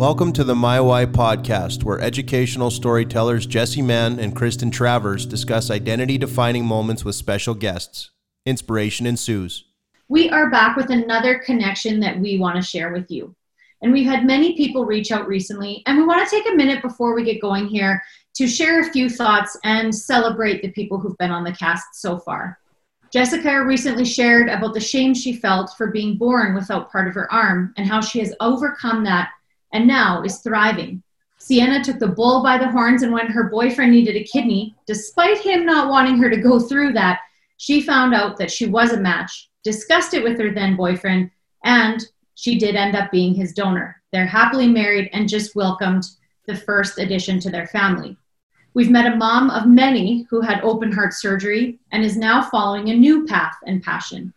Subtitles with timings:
[0.00, 5.70] Welcome to the My Why podcast, where educational storytellers Jesse Mann and Kristen Travers discuss
[5.70, 8.10] identity defining moments with special guests.
[8.46, 9.66] Inspiration ensues.
[10.08, 13.36] We are back with another connection that we want to share with you.
[13.82, 16.80] And we've had many people reach out recently, and we want to take a minute
[16.80, 18.02] before we get going here
[18.36, 22.16] to share a few thoughts and celebrate the people who've been on the cast so
[22.16, 22.58] far.
[23.12, 27.30] Jessica recently shared about the shame she felt for being born without part of her
[27.30, 29.32] arm and how she has overcome that
[29.72, 31.02] and now is thriving.
[31.38, 35.38] Sienna took the bull by the horns, and when her boyfriend needed a kidney, despite
[35.38, 37.20] him not wanting her to go through that,
[37.56, 41.30] she found out that she was a match, discussed it with her then boyfriend,
[41.64, 44.02] and she did end up being his donor.
[44.12, 46.04] They're happily married and just welcomed
[46.46, 48.16] the first addition to their family.
[48.74, 52.90] We've met a mom of many who had open heart surgery and is now following
[52.90, 54.32] a new path and passion.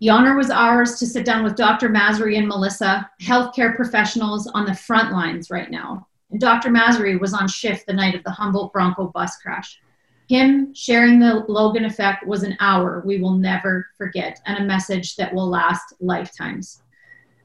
[0.00, 1.90] The honor was ours to sit down with Dr.
[1.90, 6.06] Masri and Melissa, healthcare professionals on the front lines right now.
[6.30, 6.70] And Dr.
[6.70, 9.78] Masri was on shift the night of the Humboldt Bronco bus crash.
[10.26, 15.16] Him sharing the Logan effect was an hour we will never forget and a message
[15.16, 16.80] that will last lifetimes.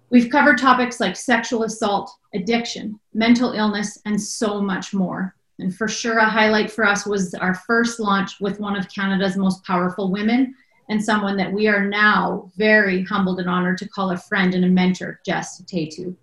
[0.09, 5.35] We've covered topics like sexual assault, addiction, mental illness, and so much more.
[5.59, 9.35] And for sure, a highlight for us was our first launch with one of Canada's
[9.35, 10.55] most powerful women,
[10.89, 14.65] and someone that we are now very humbled and honored to call a friend and
[14.65, 16.15] a mentor, Jess Taytu.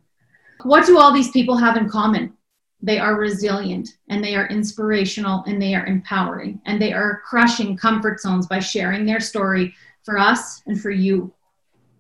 [0.63, 2.35] What do all these people have in common?
[2.81, 7.77] They are resilient and they are inspirational and they are empowering and they are crushing
[7.77, 11.33] comfort zones by sharing their story for us and for you.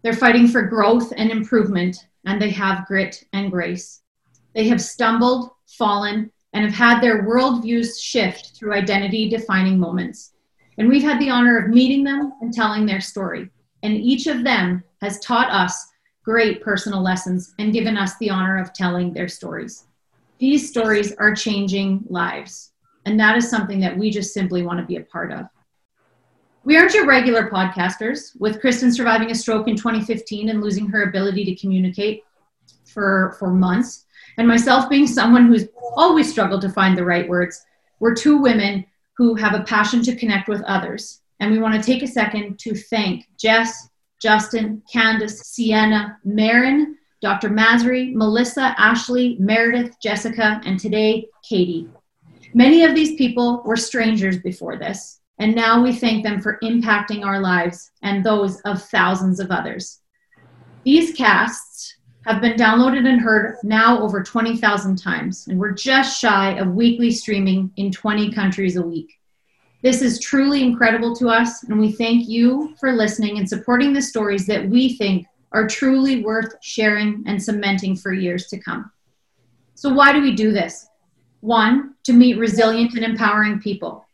[0.02, 4.02] They're fighting for growth and improvement and they have grit and grace.
[4.54, 10.31] They have stumbled, fallen, and have had their worldviews shift through identity defining moments.
[10.82, 13.48] And we've had the honor of meeting them and telling their story.
[13.84, 15.86] And each of them has taught us
[16.24, 19.84] great personal lessons and given us the honor of telling their stories.
[20.40, 22.72] These stories are changing lives.
[23.06, 25.46] And that is something that we just simply want to be a part of.
[26.64, 31.04] We aren't your regular podcasters, with Kristen surviving a stroke in 2015 and losing her
[31.04, 32.24] ability to communicate
[32.86, 34.06] for, for months,
[34.36, 37.64] and myself being someone who's always struggled to find the right words.
[38.00, 38.84] We're two women
[39.16, 41.20] who have a passion to connect with others.
[41.40, 43.88] And we want to take a second to thank Jess,
[44.20, 47.50] Justin, Candace, Sienna, Marin, Dr.
[47.50, 51.88] Masri, Melissa, Ashley, Meredith, Jessica, and today, Katie.
[52.54, 57.24] Many of these people were strangers before this, and now we thank them for impacting
[57.24, 60.00] our lives and those of thousands of others.
[60.84, 61.96] These casts
[62.26, 67.10] have been downloaded and heard now over 20,000 times, and we're just shy of weekly
[67.10, 69.18] streaming in 20 countries a week.
[69.82, 74.02] This is truly incredible to us, and we thank you for listening and supporting the
[74.02, 78.90] stories that we think are truly worth sharing and cementing for years to come.
[79.74, 80.86] So, why do we do this?
[81.40, 84.06] One, to meet resilient and empowering people.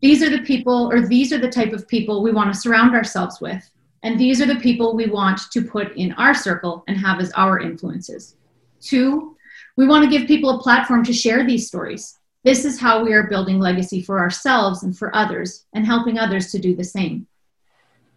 [0.00, 2.96] These are the people, or these are the type of people we want to surround
[2.96, 3.70] ourselves with.
[4.02, 7.30] And these are the people we want to put in our circle and have as
[7.32, 8.36] our influences.
[8.80, 9.36] Two,
[9.76, 12.18] we want to give people a platform to share these stories.
[12.44, 16.50] This is how we are building legacy for ourselves and for others and helping others
[16.50, 17.28] to do the same.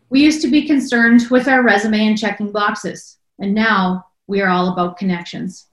[0.09, 4.49] We used to be concerned with our resume and checking boxes, and now we are
[4.49, 5.67] all about connections.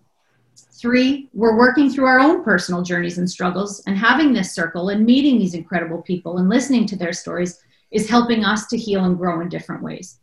[0.57, 5.07] Three, we're working through our own personal journeys and struggles, and having this circle and
[5.07, 7.63] meeting these incredible people and listening to their stories
[7.93, 10.19] is helping us to heal and grow in different ways.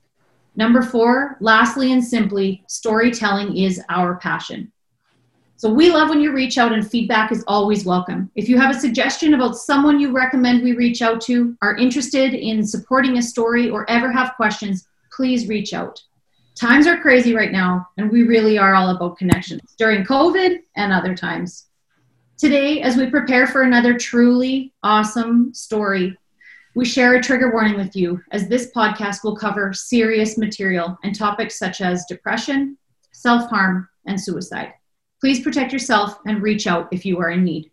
[0.56, 4.72] Number four, lastly and simply, storytelling is our passion.
[5.56, 8.31] So we love when you reach out and feedback is always welcome.
[8.35, 12.34] If you have a suggestion about someone you recommend we reach out to, are interested
[12.34, 16.01] in supporting a story, or ever have questions, please reach out.
[16.56, 20.91] Times are crazy right now, and we really are all about connections during COVID and
[20.91, 21.68] other times.
[22.38, 26.18] Today, as we prepare for another truly awesome story,
[26.75, 31.18] we share a trigger warning with you as this podcast will cover serious material and
[31.18, 32.77] topics such as depression,
[33.12, 34.74] self harm, and suicide.
[35.19, 37.71] Please protect yourself and reach out if you are in need.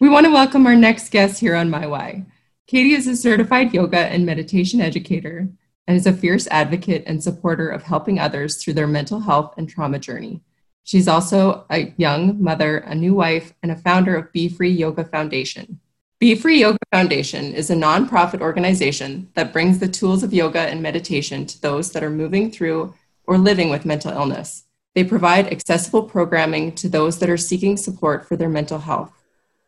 [0.00, 2.26] We want to welcome our next guest here on My Why.
[2.66, 5.48] Katie is a certified yoga and meditation educator
[5.86, 9.68] and is a fierce advocate and supporter of helping others through their mental health and
[9.68, 10.42] trauma journey.
[10.82, 15.04] She's also a young mother, a new wife, and a founder of Be Free Yoga
[15.04, 15.80] Foundation.
[16.18, 20.80] Be Free Yoga Foundation is a nonprofit organization that brings the tools of yoga and
[20.80, 24.64] meditation to those that are moving through or living with mental illness.
[24.94, 29.12] They provide accessible programming to those that are seeking support for their mental health.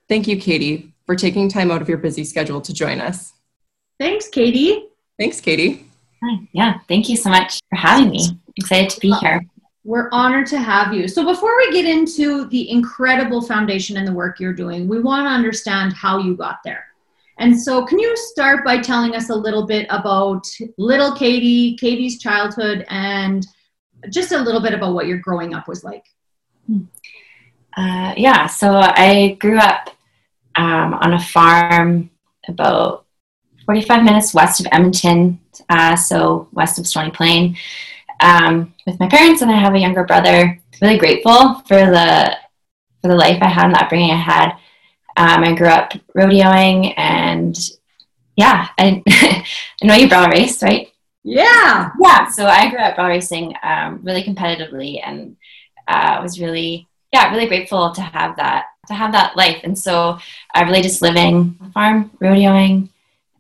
[0.09, 3.35] Thank you, Katie, for taking time out of your busy schedule to join us.
[4.01, 4.87] Thanks, Katie.
[5.19, 5.87] Thanks, Katie.
[6.25, 6.49] Hi.
[6.53, 8.41] Yeah, thank you so much for having me.
[8.57, 9.45] Excited to be here.
[9.89, 11.09] We're honored to have you.
[11.09, 15.25] So, before we get into the incredible foundation and the work you're doing, we want
[15.25, 16.89] to understand how you got there.
[17.39, 20.47] And so, can you start by telling us a little bit about
[20.77, 23.47] little Katie, Katie's childhood, and
[24.11, 26.05] just a little bit about what your growing up was like?
[27.75, 29.89] Uh, yeah, so I grew up
[30.55, 32.11] um, on a farm
[32.47, 33.07] about
[33.65, 37.57] 45 minutes west of Edmonton, uh, so west of Stony Plain,
[38.21, 40.61] um, with my parents, and I have a younger brother.
[40.81, 42.37] Really grateful for the
[43.03, 44.51] for the life I had and the upbringing I had.
[45.17, 47.57] Um, I grew up rodeoing, and
[48.37, 49.45] yeah, I, I
[49.87, 50.93] know you barrel race, right?
[51.25, 51.91] Yeah.
[52.01, 52.29] Yeah.
[52.29, 55.37] So I grew up barrel racing um, really competitively, and
[55.87, 59.61] uh, was really yeah really grateful to have that to have that life.
[59.65, 60.19] And so
[60.55, 62.89] I really just living on the farm, rodeoing.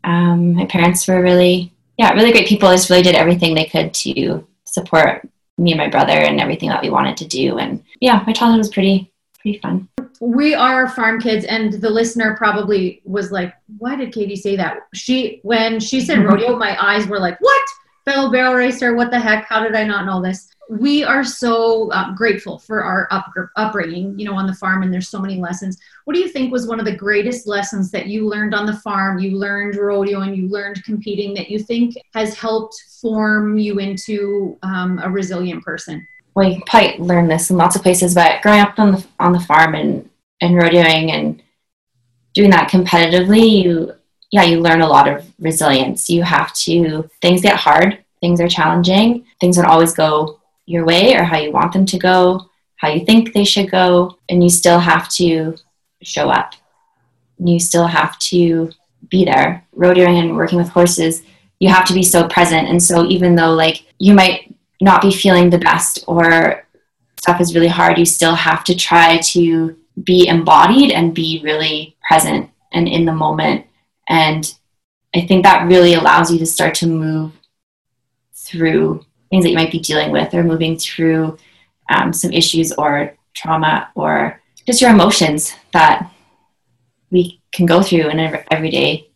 [0.04, 2.70] Um, my parents were really yeah really great people.
[2.70, 5.28] Just really did everything they could to support
[5.58, 7.58] me and my brother and everything that we wanted to do.
[7.58, 9.10] And yeah, my childhood was pretty
[9.40, 9.88] pretty fun.
[10.20, 14.78] We are farm kids, and the listener probably was like, "Why did Katie say that?"
[14.94, 16.28] She when she said mm-hmm.
[16.28, 17.62] rodeo, my eyes were like, "What?"
[18.04, 19.44] Fellow barrel racer, what the heck?
[19.44, 20.50] How did I not know this?
[20.70, 24.92] We are so uh, grateful for our up, upbringing, you know, on the farm, and
[24.92, 25.78] there's so many lessons.
[26.04, 28.76] What do you think was one of the greatest lessons that you learned on the
[28.76, 29.18] farm?
[29.18, 34.58] You learned rodeo and you learned competing that you think has helped form you into
[34.62, 36.06] um, a resilient person?
[36.34, 39.32] Well, you probably learn this in lots of places, but growing up on the on
[39.32, 40.08] the farm and
[40.40, 41.42] and rodeoing and
[42.34, 43.94] doing that competitively, you
[44.30, 46.10] yeah, you learn a lot of resilience.
[46.10, 50.37] You have to, things get hard, things are challenging, things don't always go
[50.68, 54.18] your way or how you want them to go, how you think they should go,
[54.28, 55.56] and you still have to
[56.02, 56.54] show up.
[57.38, 58.70] You still have to
[59.08, 59.64] be there.
[59.76, 61.22] Rodeoing and working with horses,
[61.60, 62.68] you have to be so present.
[62.68, 66.66] And so, even though like you might not be feeling the best or
[67.20, 71.96] stuff is really hard, you still have to try to be embodied and be really
[72.06, 73.66] present and in the moment
[74.08, 74.54] and
[75.14, 77.32] I think that really allows you to start to move
[78.34, 81.38] through things that you might be dealing with or moving through
[81.88, 86.10] um, some issues or trauma or just your emotions that
[87.10, 89.08] we can go through on an everyday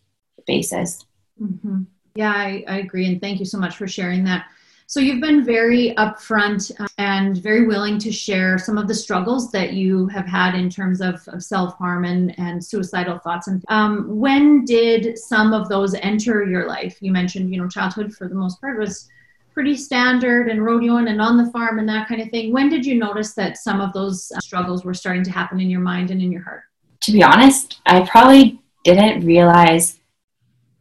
[0.47, 1.05] basis.
[1.41, 1.83] Mm-hmm.
[2.15, 3.07] Yeah, I, I agree.
[3.07, 4.45] And thank you so much for sharing that.
[4.85, 9.51] So you've been very upfront uh, and very willing to share some of the struggles
[9.51, 13.47] that you have had in terms of, of self harm and, and suicidal thoughts.
[13.47, 16.97] And um, when did some of those enter your life?
[17.01, 19.09] You mentioned, you know, childhood for the most part was
[19.53, 22.51] pretty standard and rodeoing and on the farm and that kind of thing.
[22.51, 25.69] When did you notice that some of those uh, struggles were starting to happen in
[25.69, 26.63] your mind and in your heart?
[27.01, 29.99] To be honest, I probably didn't realize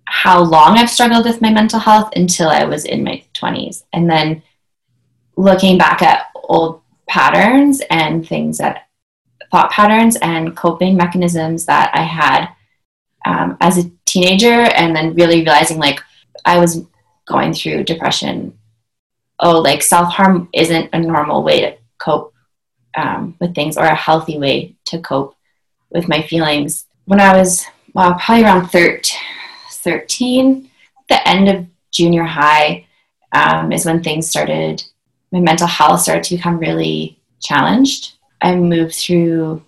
[0.04, 3.84] how long I've struggled with my mental health until I was in my 20s.
[3.92, 4.42] And then
[5.36, 8.88] looking back at old patterns and things that
[9.50, 12.48] thought patterns and coping mechanisms that I had
[13.24, 16.00] um, as a teenager, and then really realizing like
[16.44, 16.84] I was
[17.26, 18.58] going through depression.
[19.44, 22.32] Oh, like self harm isn't a normal way to cope
[22.96, 25.34] um, with things or a healthy way to cope
[25.90, 26.86] with my feelings.
[27.06, 29.18] When I was, well, probably around 13,
[29.70, 30.70] 13,
[31.08, 32.86] the end of junior high,
[33.32, 34.84] um, is when things started,
[35.32, 38.12] my mental health started to become really challenged.
[38.40, 39.62] I moved through,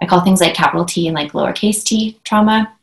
[0.00, 2.74] I call things like capital T and like lowercase t trauma.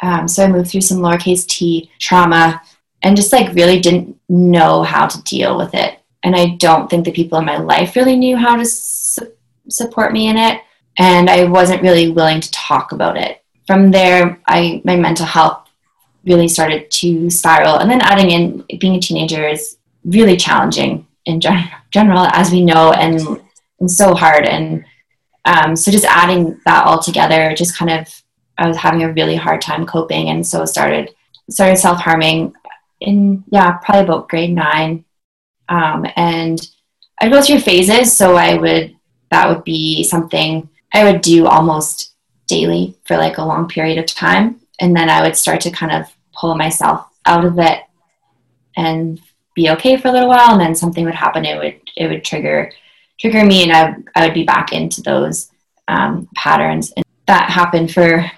[0.00, 2.60] Um, so I moved through some lowercase t trauma
[3.06, 6.00] and just like really didn't know how to deal with it.
[6.24, 9.32] And I don't think the people in my life really knew how to su-
[9.68, 10.60] support me in it.
[10.98, 13.44] And I wasn't really willing to talk about it.
[13.64, 15.68] From there, I my mental health
[16.24, 17.78] really started to spiral.
[17.78, 22.64] And then adding in being a teenager is really challenging in gen- general, as we
[22.64, 23.40] know, and,
[23.78, 24.46] and so hard.
[24.46, 24.84] And
[25.44, 28.22] um, so just adding that all together, just kind of,
[28.58, 30.28] I was having a really hard time coping.
[30.30, 31.14] And so started,
[31.48, 32.52] started self-harming
[33.00, 35.04] in, yeah, probably about grade nine.
[35.68, 36.60] Um, and
[37.20, 38.16] I'd go through phases.
[38.16, 38.96] So I would,
[39.30, 42.14] that would be something I would do almost
[42.46, 44.60] daily for like a long period of time.
[44.80, 47.82] And then I would start to kind of pull myself out of it
[48.76, 49.20] and
[49.54, 52.22] be okay for a little while and then something would happen it would it would
[52.22, 52.70] trigger
[53.18, 55.50] trigger me and i, I would be back into those
[55.88, 58.30] um, patterns and that happened for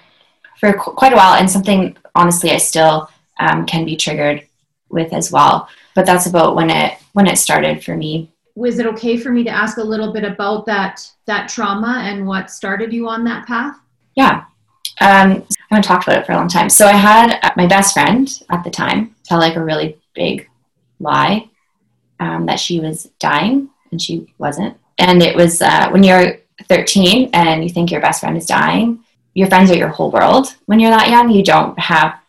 [0.57, 4.47] for qu- quite a while and something honestly i still um, can be triggered
[4.89, 8.85] with as well but that's about when it when it started for me was it
[8.85, 12.91] okay for me to ask a little bit about that that trauma and what started
[12.91, 13.75] you on that path
[14.15, 14.45] yeah
[15.01, 16.69] um, I haven't talked about it for a long time.
[16.69, 20.49] So I had my best friend at the time tell like a really big
[20.99, 21.47] lie
[22.19, 24.77] um, that she was dying and she wasn't.
[24.97, 28.99] And it was uh, when you're 13 and you think your best friend is dying,
[29.33, 30.55] your friends are your whole world.
[30.65, 32.19] When you're that young, you don't have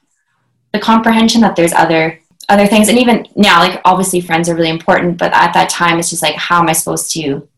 [0.73, 2.20] the comprehension that there's other
[2.51, 2.89] other things.
[2.89, 6.23] And even now, like obviously friends are really important, but at that time, it's just
[6.23, 7.49] like, how am I supposed to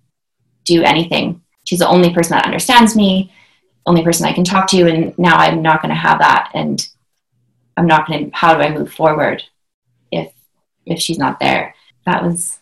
[0.65, 1.41] do anything?
[1.65, 3.33] She's the only person that understands me,
[3.87, 6.51] only person I can talk to, and now I'm not going to have that.
[6.55, 6.87] And
[7.77, 8.37] I'm not going to.
[8.37, 9.43] How do I move forward
[10.11, 10.33] if
[10.87, 11.75] if she's not there?
[12.07, 12.59] That was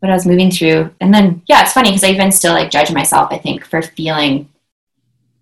[0.00, 0.90] what I was moving through.
[1.00, 3.28] And then yeah, it's funny because I even still like judge myself.
[3.30, 4.49] I think for feeling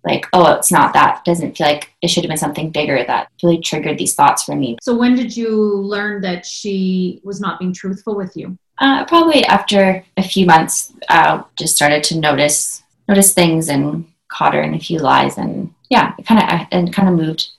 [0.05, 3.29] like oh it's not that doesn't feel like it should have been something bigger that
[3.43, 7.59] really triggered these thoughts for me so when did you learn that she was not
[7.59, 12.83] being truthful with you uh, probably after a few months uh, just started to notice
[13.07, 17.09] notice things and caught her in a few lies and yeah kind of and kind
[17.09, 17.49] of moved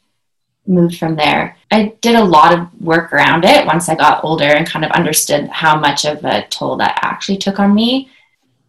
[0.70, 1.56] moved from there.
[1.70, 4.90] I did a lot of work around it once I got older and kind of
[4.92, 8.10] understood how much of a toll that actually took on me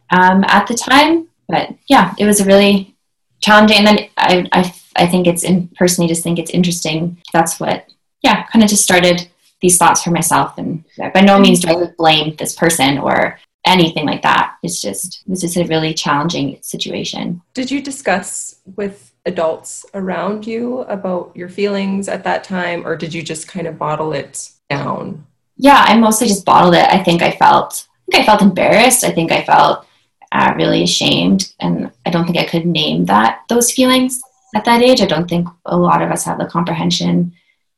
[0.09, 1.27] um, at the time.
[1.47, 2.95] But yeah, it was a really
[3.41, 3.77] challenging.
[3.77, 7.21] And then I, I, I think it's in, personally just think it's interesting.
[7.33, 7.87] That's what,
[8.21, 9.27] yeah, kind of just started
[9.61, 10.57] these thoughts for myself.
[10.57, 10.83] And
[11.13, 14.55] by no means do I blame this person or anything like that.
[14.63, 17.41] It's just, it was just a really challenging situation.
[17.53, 23.13] Did you discuss with adults around you about your feelings at that time, or did
[23.13, 25.27] you just kind of bottle it down?
[25.57, 26.87] Yeah, I mostly just bottled it.
[26.89, 29.03] I think I felt, I think I felt embarrassed.
[29.03, 29.85] I think I felt
[30.31, 34.21] uh, really ashamed, and I don't think I could name that those feelings
[34.55, 35.01] at that age.
[35.01, 37.33] I don't think a lot of us have the comprehension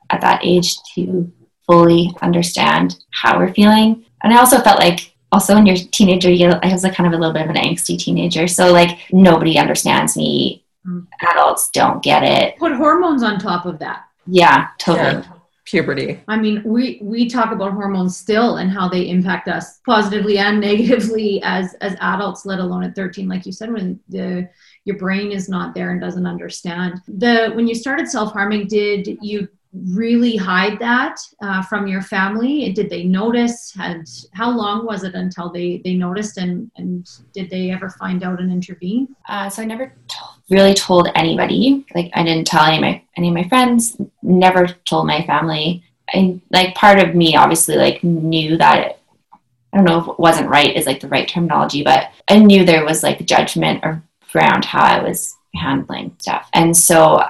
[0.10, 1.32] at that age to
[1.66, 4.06] fully understand how we're feeling.
[4.24, 7.14] And I also felt like also in you're teenager, you I was like kind of
[7.14, 8.48] a little bit of an angsty teenager.
[8.48, 11.08] So like nobody understands me Mm.
[11.32, 12.58] Adults don't get it.
[12.58, 14.06] Put hormones on top of that.
[14.28, 15.24] Yeah, totally.
[15.24, 15.33] Yeah.
[15.74, 16.22] Puberty.
[16.28, 20.62] I mean, we we talk about hormones still and how they impact us positively and
[20.70, 24.48] negatively as as adults, let alone at 13, like you said, when the
[24.86, 27.02] your brain is not there and doesn't understand.
[27.08, 32.72] The when you started self harming, did you really hide that uh, from your family?
[32.74, 33.74] Did they notice?
[33.80, 36.38] And how long was it until they, they noticed?
[36.38, 39.16] And, and did they ever find out and intervene?
[39.28, 40.18] Uh, so I never t-
[40.50, 41.86] really told anybody.
[41.96, 43.98] Like I didn't tell any of my any of my friends.
[44.22, 45.84] Never told my family.
[46.14, 49.00] And like part of me, obviously, like knew that it,
[49.72, 52.64] I don't know if it wasn't right is like the right terminology, but I knew
[52.64, 53.84] there was like judgment
[54.36, 56.50] around how I was handling stuff.
[56.54, 57.24] And so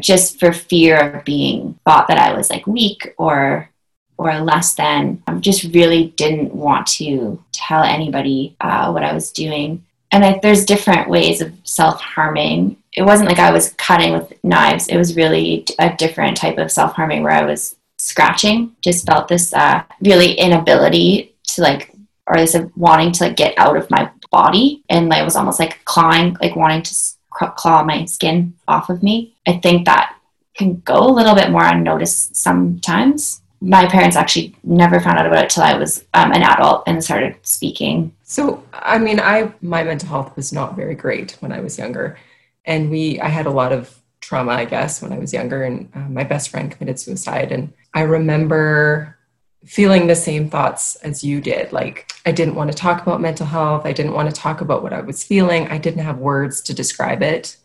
[0.00, 3.70] just for fear of being thought that I was like weak or
[4.18, 5.22] or less than.
[5.26, 9.84] I just really didn't want to tell anybody uh, what I was doing.
[10.12, 12.76] And I, there's different ways of self harming.
[12.96, 14.88] It wasn't like I was cutting with knives.
[14.88, 18.74] It was really a different type of self harming where I was scratching.
[18.82, 21.92] Just felt this uh, really inability to like,
[22.26, 25.60] or this wanting to like get out of my body, and like, it was almost
[25.60, 26.94] like clawing, like wanting to
[27.30, 29.35] claw my skin off of me.
[29.46, 30.16] I think that
[30.56, 33.42] can go a little bit more unnoticed sometimes.
[33.60, 37.02] My parents actually never found out about it till I was um, an adult and
[37.02, 38.14] started speaking.
[38.22, 42.18] So, I mean, I my mental health was not very great when I was younger,
[42.64, 45.88] and we I had a lot of trauma, I guess, when I was younger, and
[45.94, 49.16] uh, my best friend committed suicide, and I remember
[49.64, 51.72] feeling the same thoughts as you did.
[51.72, 53.84] Like, I didn't want to talk about mental health.
[53.84, 55.66] I didn't want to talk about what I was feeling.
[55.68, 57.56] I didn't have words to describe it,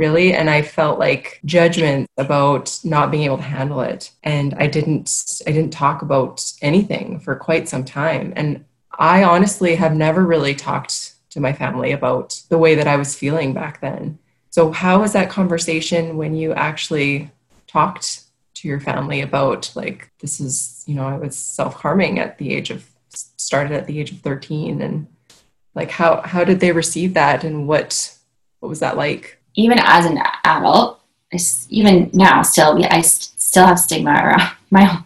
[0.00, 0.32] really.
[0.32, 4.10] And I felt like judgment about not being able to handle it.
[4.22, 8.32] And I didn't, I didn't talk about anything for quite some time.
[8.34, 8.64] And
[8.98, 13.14] I honestly have never really talked to my family about the way that I was
[13.14, 14.18] feeling back then.
[14.48, 17.30] So, how was that conversation when you actually
[17.68, 22.52] talked to your family about like this is you know i was self-harming at the
[22.52, 25.06] age of started at the age of 13 and
[25.74, 28.18] like how how did they receive that and what
[28.58, 31.00] what was that like even as an adult
[31.68, 35.04] even now still i still have stigma around my own,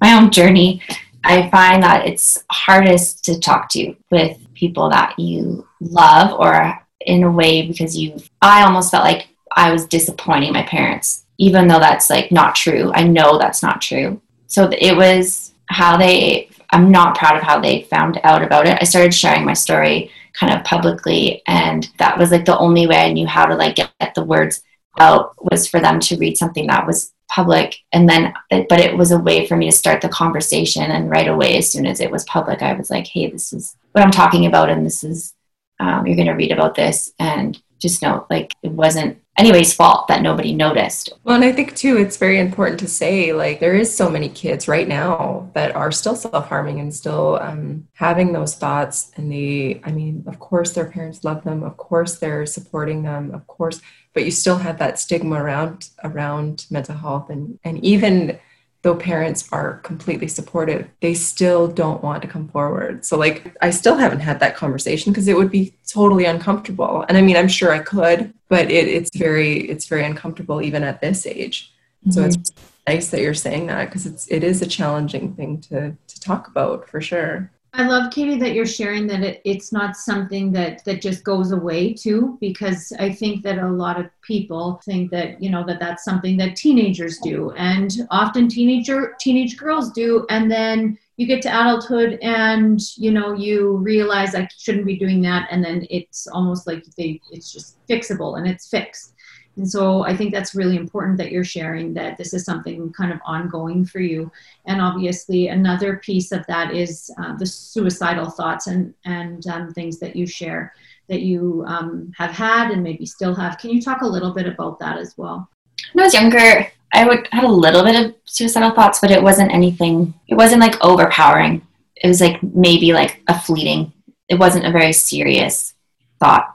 [0.00, 0.82] my own journey
[1.24, 7.22] i find that it's hardest to talk to with people that you love or in
[7.22, 11.78] a way because you i almost felt like i was disappointing my parents even though
[11.78, 12.90] that's like not true.
[12.94, 14.20] I know that's not true.
[14.46, 18.78] So it was how they, I'm not proud of how they found out about it.
[18.80, 22.96] I started sharing my story kind of publicly, and that was like the only way
[22.96, 24.62] I knew how to like get, get the words
[24.98, 27.76] out was for them to read something that was public.
[27.92, 31.28] And then but it was a way for me to start the conversation and right
[31.28, 34.12] away as soon as it was public i was like hey this is what i'm
[34.12, 35.34] talking about and this is
[35.78, 37.12] um, you're going to read about this.
[37.18, 41.12] And just know like it wasn't anybody's fault that nobody noticed.
[41.24, 44.28] Well, and I think too, it's very important to say like there is so many
[44.28, 49.12] kids right now that are still self harming and still um, having those thoughts.
[49.16, 51.62] And they, I mean, of course, their parents love them.
[51.62, 53.34] Of course, they're supporting them.
[53.34, 53.80] Of course,
[54.14, 58.38] but you still have that stigma around around mental health and and even
[58.86, 63.04] though parents are completely supportive, they still don't want to come forward.
[63.04, 67.04] So, like, I still haven't had that conversation because it would be totally uncomfortable.
[67.08, 70.84] And I mean, I'm sure I could, but it, it's very, it's very uncomfortable even
[70.84, 71.72] at this age.
[72.02, 72.12] Mm-hmm.
[72.12, 72.52] So it's
[72.86, 76.46] nice that you're saying that because it's, it is a challenging thing to to talk
[76.46, 77.50] about for sure.
[77.78, 81.52] I love Katie that you're sharing that it, it's not something that that just goes
[81.52, 85.78] away too because I think that a lot of people think that you know that
[85.78, 90.24] that's something that teenagers do and often teenager teenage girls do.
[90.30, 95.20] And then you get to adulthood and you know you realize I shouldn't be doing
[95.22, 95.46] that.
[95.50, 99.15] And then it's almost like they it's just fixable and it's fixed
[99.56, 103.10] and so I think that's really important that you're sharing that this is something kind
[103.10, 104.30] of ongoing for you.
[104.66, 109.98] And obviously, another piece of that is uh, the suicidal thoughts and, and um, things
[110.00, 110.74] that you share
[111.08, 113.58] that you um, have had and maybe still have.
[113.58, 115.48] Can you talk a little bit about that as well?
[115.92, 119.22] When I was younger, I would had a little bit of suicidal thoughts, but it
[119.22, 120.12] wasn't anything.
[120.28, 121.66] It wasn't like overpowering.
[121.96, 123.92] It was like maybe like a fleeting.
[124.28, 125.74] It wasn't a very serious
[126.18, 126.52] thought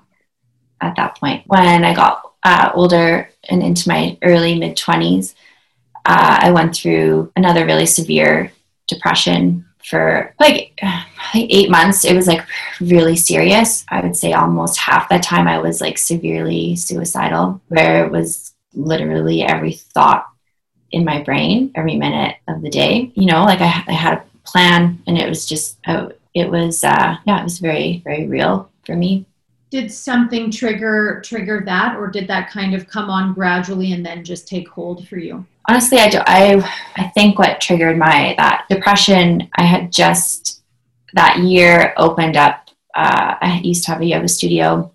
[0.81, 1.43] at that point.
[1.47, 5.33] When I got uh, older and into my early mid 20s,
[6.05, 8.51] uh, I went through another really severe
[8.87, 10.79] depression for like,
[11.35, 12.03] eight months.
[12.05, 12.45] It was like
[12.79, 13.85] really serious.
[13.89, 18.53] I would say almost half that time I was like severely suicidal, where it was
[18.73, 20.27] literally every thought
[20.91, 23.11] in my brain every minute of the day.
[23.15, 26.83] You know, like I, I had a plan and it was just, oh, it was,
[26.83, 29.25] uh, yeah, it was very, very real for me
[29.71, 34.23] did something trigger trigger that or did that kind of come on gradually and then
[34.23, 35.45] just take hold for you?
[35.69, 36.55] Honestly i do i
[36.97, 40.63] i think what triggered my that depression i had just
[41.13, 44.93] that year opened up uh, i used to have a yoga studio.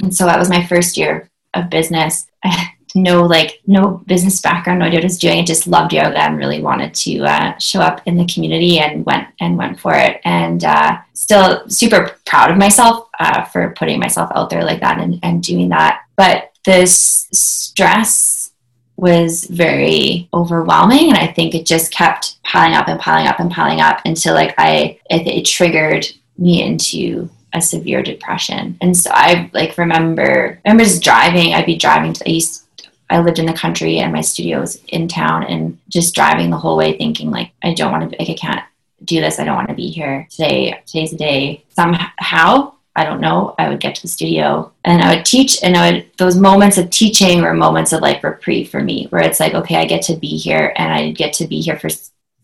[0.00, 2.26] And so that was my first year of business
[3.02, 5.38] no like no business background, no idea what I was doing.
[5.40, 9.04] I just loved yoga and really wanted to uh, show up in the community and
[9.06, 10.20] went and went for it.
[10.24, 14.98] And uh, still super proud of myself uh, for putting myself out there like that
[14.98, 16.02] and, and doing that.
[16.16, 18.50] But this stress
[18.96, 23.50] was very overwhelming, and I think it just kept piling up and piling up and
[23.50, 26.06] piling up until like I it, it triggered
[26.36, 28.76] me into a severe depression.
[28.80, 31.54] And so I like remember I remember just driving.
[31.54, 32.67] I'd be driving to the east
[33.10, 36.58] I lived in the country and my studio was in town and just driving the
[36.58, 38.64] whole way thinking like I don't want to like I can't
[39.04, 39.38] do this.
[39.38, 40.82] I don't want to be here today.
[40.86, 41.64] Today's the day.
[41.70, 45.76] Somehow, I don't know, I would get to the studio and I would teach and
[45.76, 49.40] I would those moments of teaching were moments of like reprieve for me where it's
[49.40, 51.88] like, okay, I get to be here and I get to be here for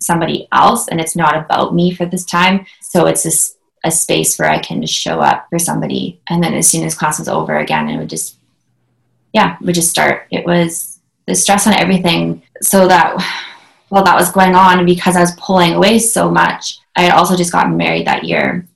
[0.00, 2.66] somebody else and it's not about me for this time.
[2.80, 6.20] So it's this a space where I can just show up for somebody.
[6.28, 8.36] And then as soon as class was over again, it would just
[9.34, 10.26] yeah, we just start.
[10.30, 12.42] It was the stress on everything.
[12.62, 13.20] So that
[13.88, 17.36] while that was going on, because I was pulling away so much, I had also
[17.36, 18.66] just gotten married that year.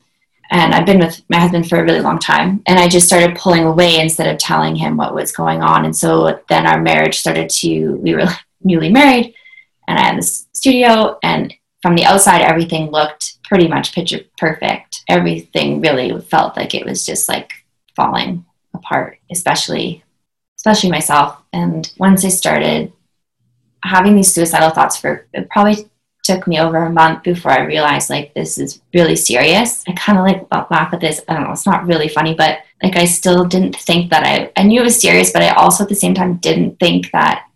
[0.51, 2.63] And I've been with my husband for a really long time.
[2.67, 5.85] And I just started pulling away instead of telling him what was going on.
[5.85, 8.27] And so then our marriage started to, we were
[8.63, 9.35] newly married,
[9.87, 11.19] and I had this studio.
[11.23, 15.05] And from the outside, everything looked pretty much picture perfect.
[15.09, 17.53] Everything really felt like it was just like
[17.95, 18.45] falling
[18.75, 20.03] apart, especially
[20.59, 21.39] especially myself.
[21.53, 22.93] And once I started
[23.83, 25.89] having these suicidal thoughts for it probably
[26.25, 29.83] took me over a month before I realized like this is really serious.
[29.89, 31.23] I kind of like laugh at this.
[31.27, 34.53] I don't know, it's not really funny, but like I still didn't think that I
[34.61, 37.47] I knew it was serious, but I also at the same time didn't think that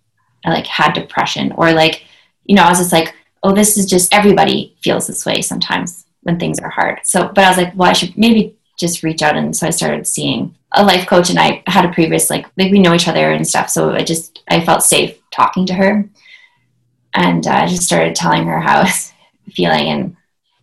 [0.45, 2.05] I like had depression or like,
[2.45, 6.07] you know, I was just like, oh, this is just everybody feels this way sometimes
[6.23, 7.01] when things are hard.
[7.05, 9.71] So but I was like, well, I should maybe just reach out and so I
[9.71, 13.09] started seeing a life coach and I had a previous like like we know each
[13.09, 16.09] other and stuff so I just I felt safe talking to her.
[17.15, 19.13] And uh, I just started telling her how I was
[19.53, 20.17] feeling and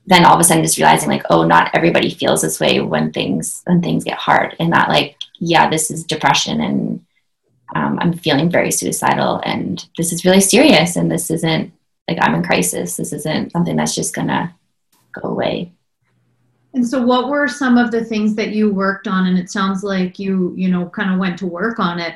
[0.08, 3.12] then all of a sudden just realizing like oh not everybody feels this way when
[3.12, 7.06] things when things get hard and that like yeah this is depression and
[7.76, 11.72] um, I'm feeling very suicidal and this is really serious and this isn't
[12.08, 12.98] like I'm in crisis.
[12.98, 14.56] This isn't something that's just gonna
[15.12, 15.72] go away
[16.73, 19.84] and so what were some of the things that you worked on and it sounds
[19.84, 22.15] like you, you know, kind of went to work on it.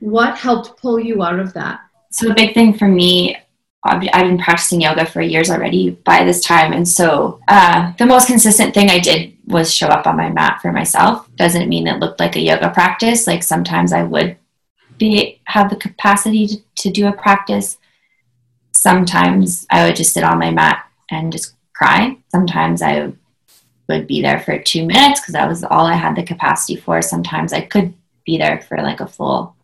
[0.00, 1.80] What helped pull you out of that?
[2.10, 3.36] So a big thing for me
[3.84, 6.72] I've been practicing yoga for years already by this time.
[6.72, 10.60] And so uh, the most consistent thing I did was show up on my mat
[10.60, 11.28] for myself.
[11.36, 13.26] Doesn't mean it looked like a yoga practice.
[13.26, 14.36] Like sometimes I would
[14.98, 17.78] be have the capacity to, to do a practice.
[18.72, 22.16] Sometimes I would just sit on my mat and just cry.
[22.30, 23.12] Sometimes I
[23.88, 27.00] would be there for two minutes because that was all I had the capacity for.
[27.02, 29.56] Sometimes I could be there for like a full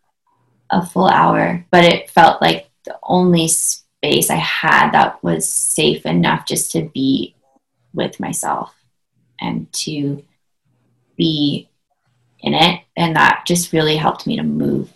[0.71, 6.05] a full hour, but it felt like the only space I had that was safe
[6.05, 7.35] enough just to be
[7.93, 8.73] with myself
[9.39, 10.23] and to
[11.15, 11.69] be
[12.39, 12.81] in it.
[12.97, 14.91] And that just really helped me to move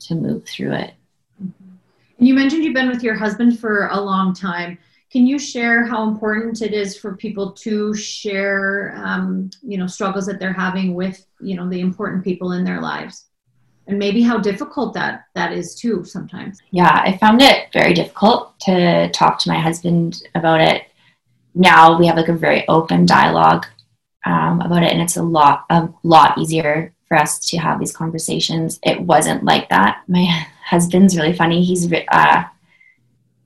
[0.00, 0.94] to move through it.
[1.42, 2.24] Mm-hmm.
[2.24, 4.78] You mentioned you've been with your husband for a long time
[5.12, 10.26] can you share how important it is for people to share um, you know struggles
[10.26, 13.26] that they're having with you know the important people in their lives
[13.88, 18.58] and maybe how difficult that that is too sometimes yeah i found it very difficult
[18.60, 20.84] to talk to my husband about it
[21.54, 23.66] now we have like a very open dialogue
[24.26, 27.96] um, about it, and it's a lot a lot easier for us to have these
[27.96, 28.78] conversations.
[28.82, 30.02] It wasn't like that.
[30.08, 30.24] My
[30.64, 31.64] husband's really funny.
[31.64, 32.44] He's uh,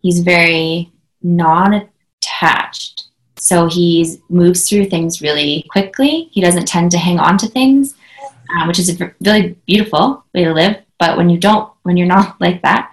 [0.02, 0.90] he's very
[1.22, 3.04] non-attached,
[3.38, 6.28] so he moves through things really quickly.
[6.30, 10.44] He doesn't tend to hang on to things, uh, which is a really beautiful way
[10.44, 10.76] to live.
[10.98, 12.92] But when you don't, when you're not like that,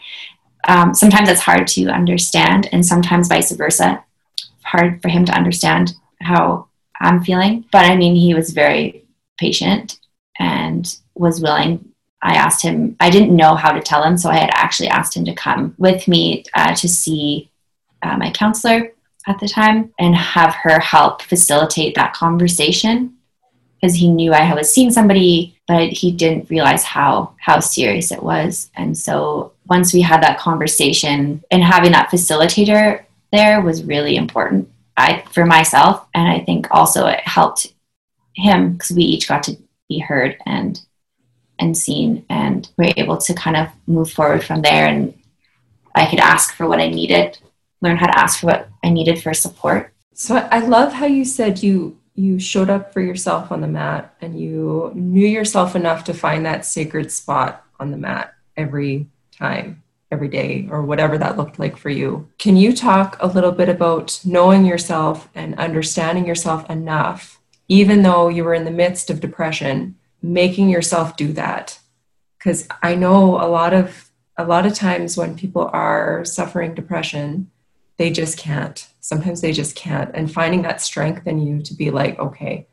[0.67, 4.03] um, sometimes it's hard to understand, and sometimes vice versa.
[4.63, 6.67] Hard for him to understand how
[6.99, 7.65] I'm feeling.
[7.71, 9.05] But I mean, he was very
[9.37, 9.99] patient
[10.39, 11.93] and was willing.
[12.21, 15.15] I asked him, I didn't know how to tell him, so I had actually asked
[15.15, 17.49] him to come with me uh, to see
[18.03, 18.91] uh, my counselor
[19.27, 23.13] at the time and have her help facilitate that conversation
[23.79, 28.23] because he knew I was seeing somebody, but he didn't realize how how serious it
[28.23, 28.71] was.
[28.75, 34.69] And so once we had that conversation and having that facilitator there was really important
[34.95, 37.73] I for myself, and I think also it helped
[38.33, 39.57] him because we each got to
[39.87, 40.79] be heard and
[41.59, 44.87] and seen, and we are able to kind of move forward from there.
[44.87, 45.13] And
[45.93, 47.37] I could ask for what I needed,
[47.81, 49.93] learn how to ask for what I needed for support.
[50.13, 54.15] So I love how you said you you showed up for yourself on the mat
[54.21, 59.83] and you knew yourself enough to find that sacred spot on the mat every time
[60.11, 62.27] every day or whatever that looked like for you.
[62.37, 68.29] Can you talk a little bit about knowing yourself and understanding yourself enough, even though
[68.29, 71.79] you were in the midst of depression, making yourself do that?
[72.37, 74.09] Because I know a lot of
[74.39, 77.49] a lot of times when people are suffering depression,
[77.97, 78.87] they just can't.
[78.99, 80.11] Sometimes they just can't.
[80.13, 82.67] And finding that strength in you to be like, okay,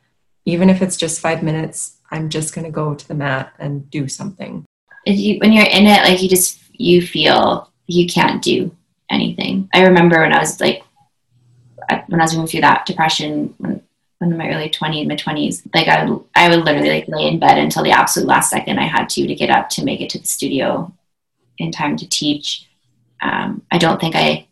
[0.44, 3.88] even if it's just five minutes, I'm just going to go to the mat and
[3.90, 4.64] do something.
[5.06, 8.74] You, when you're in it, like you just you feel you can't do
[9.10, 9.68] anything.
[9.74, 10.82] I remember when I was like,
[12.08, 13.82] when I was going through that depression, when,
[14.18, 17.26] when in my early 20s, mid 20s, like I would, I would literally like lay
[17.26, 20.00] in bed until the absolute last second I had to to get up to make
[20.00, 20.92] it to the studio
[21.58, 22.68] in time to teach.
[23.20, 24.46] Um, I don't think I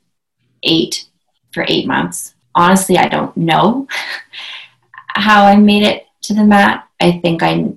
[0.62, 1.06] ate
[1.52, 2.34] for eight months.
[2.54, 3.86] Honestly, I don't know
[5.08, 6.88] how I made it to the mat.
[7.00, 7.72] I think I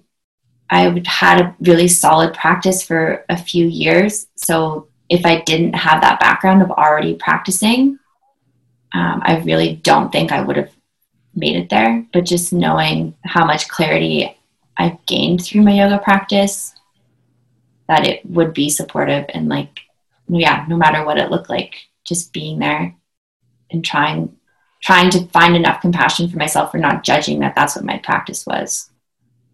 [0.69, 4.27] I had a really solid practice for a few years.
[4.35, 7.99] So if I didn't have that background of already practicing,
[8.93, 10.71] um, I really don't think I would have
[11.35, 12.05] made it there.
[12.11, 14.35] But just knowing how much clarity
[14.77, 16.73] I've gained through my yoga practice,
[17.87, 19.81] that it would be supportive and like,
[20.27, 22.95] yeah, no matter what it looked like, just being there
[23.71, 24.35] and trying
[24.81, 28.45] trying to find enough compassion for myself for not judging that that's what my practice
[28.45, 28.91] was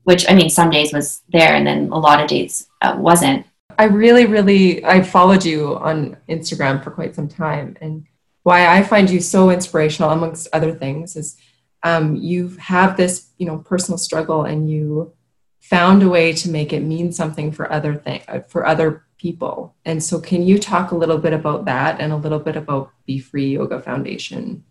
[0.04, 3.46] which I mean, some days was there and then a lot of days uh, wasn't.
[3.78, 7.78] I really, really, I followed you on Instagram for quite some time.
[7.82, 8.06] And
[8.44, 11.38] why I find you so inspirational, amongst other things, is
[11.84, 15.14] um, you have this, you know, personal struggle and you
[15.62, 19.76] found a way to make it mean something for other thing, uh, for other people.
[19.86, 22.92] And so can you talk a little bit about that and a little bit about
[23.06, 24.64] Be Free Yoga Foundation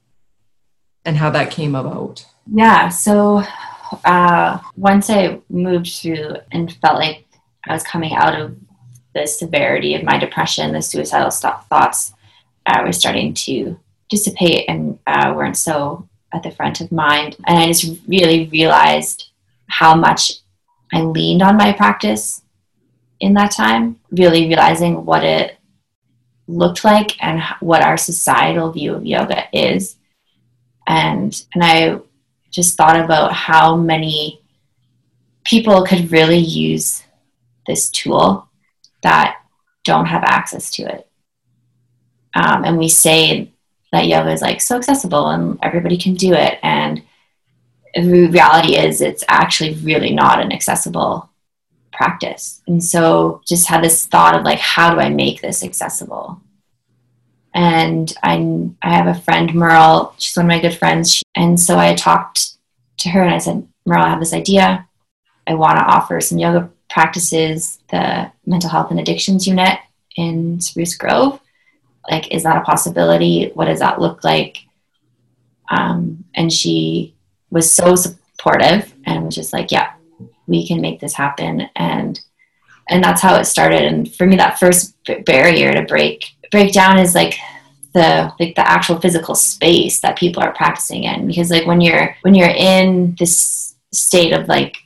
[1.04, 2.26] and how that came about?
[2.52, 2.88] Yeah.
[2.88, 3.44] So
[4.04, 7.26] uh, once I moved through and felt like
[7.68, 8.56] I was coming out of
[9.14, 12.12] the severity of my depression, the suicidal thoughts
[12.66, 17.36] uh, were starting to dissipate and uh, weren't so at the front of mind.
[17.46, 19.30] And I just really realized
[19.68, 20.32] how much
[20.92, 22.42] I leaned on my practice
[23.20, 25.56] in that time, really realizing what it
[26.48, 29.96] looked like and what our societal view of yoga is.
[30.86, 31.98] And, and I
[32.50, 34.42] just thought about how many
[35.44, 37.02] people could really use
[37.66, 38.48] this tool
[39.02, 39.36] that
[39.84, 41.06] don't have access to it.
[42.34, 43.52] Um, and we say
[43.92, 46.58] that yoga is like so accessible and everybody can do it.
[46.62, 47.02] And
[47.94, 51.29] the reality is, it's actually really not an accessible
[52.00, 52.62] practice.
[52.66, 56.40] And so just had this thought of like, how do I make this accessible?
[57.52, 61.22] And I, I have a friend, Merle, she's one of my good friends.
[61.36, 62.52] And so I talked
[63.00, 64.88] to her and I said, Merle, I have this idea.
[65.46, 69.78] I want to offer some yoga practices, the mental health and addictions unit
[70.16, 71.38] in Spruce Grove.
[72.10, 73.50] Like, is that a possibility?
[73.52, 74.56] What does that look like?
[75.70, 77.14] Um, and she
[77.50, 79.92] was so supportive and was just like, yeah,
[80.50, 81.70] we can make this happen.
[81.76, 82.20] And
[82.90, 83.82] and that's how it started.
[83.82, 87.38] And for me, that first barrier to break break down is like
[87.94, 92.16] the like the actual physical space that people are practicing in because like when you're
[92.22, 94.76] when you're in this state of like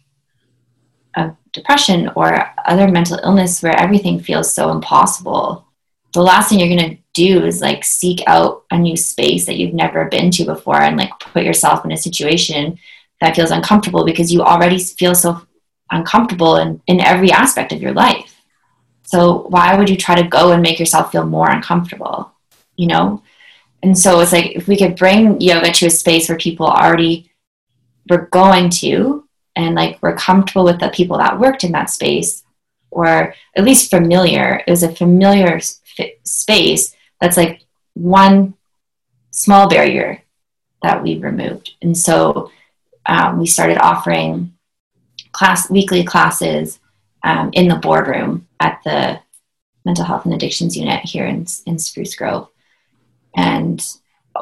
[1.17, 5.67] of depression or other mental illness where everything feels so impossible
[6.15, 9.57] the last thing you're going to do is like seek out a new space that
[9.57, 12.79] you've never been to before and like put yourself in a situation
[13.21, 15.47] that feels uncomfortable because you already feel so
[15.91, 18.43] uncomfortable in, in every aspect of your life
[19.03, 22.35] so why would you try to go and make yourself feel more uncomfortable
[22.77, 23.23] you know?
[23.83, 27.31] And so it's like if we could bring yoga to a space where people already
[28.09, 32.43] were going to and like were comfortable with the people that worked in that space
[32.91, 35.61] or at least familiar, it was a familiar
[36.25, 38.55] space that's like one
[39.31, 40.23] small barrier
[40.83, 41.75] that we removed.
[41.83, 42.51] And so
[43.07, 44.54] um, we started offering
[45.35, 46.81] class weekly classes
[47.23, 49.21] um, in the boardroom at the
[49.85, 52.49] mental health and addictions unit here in, in Spruce Grove
[53.37, 53.87] and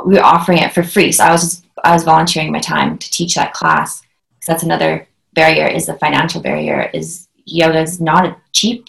[0.07, 1.13] we were offering it for free.
[1.13, 4.63] So I was just, I was volunteering my time to teach that class because that's
[4.63, 8.89] another barrier is the financial barrier is yoga is not a cheap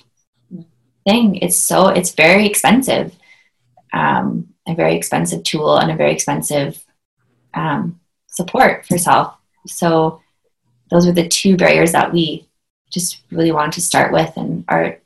[1.05, 1.35] thing.
[1.37, 3.15] It's so it's very expensive,
[3.91, 6.83] um, a very expensive tool and a very expensive
[7.53, 9.35] um, support for self.
[9.67, 10.21] So
[10.89, 12.47] those were the two barriers that we
[12.91, 14.99] just really wanted to start with and are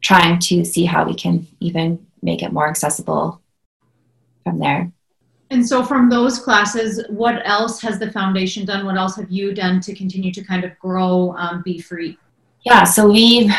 [0.00, 3.40] trying to see how we can even make it more accessible
[4.44, 4.90] from there.
[5.50, 8.84] And so, from those classes, what else has the foundation done?
[8.84, 12.18] What else have you done to continue to kind of grow um, Be Free?
[12.64, 13.50] Yeah, so we've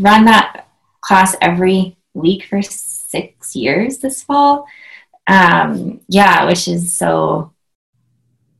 [0.00, 0.66] run that
[1.00, 4.66] class every week for six years this fall.
[5.28, 7.52] Um, yeah, which is so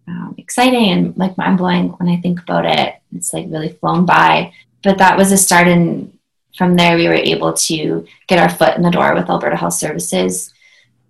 [0.08, 2.94] um, exciting and like mind blowing when I think about it.
[3.14, 4.52] It's like really flown by.
[4.82, 6.16] But that was a start, and
[6.56, 9.74] from there, we were able to get our foot in the door with Alberta Health
[9.74, 10.52] Services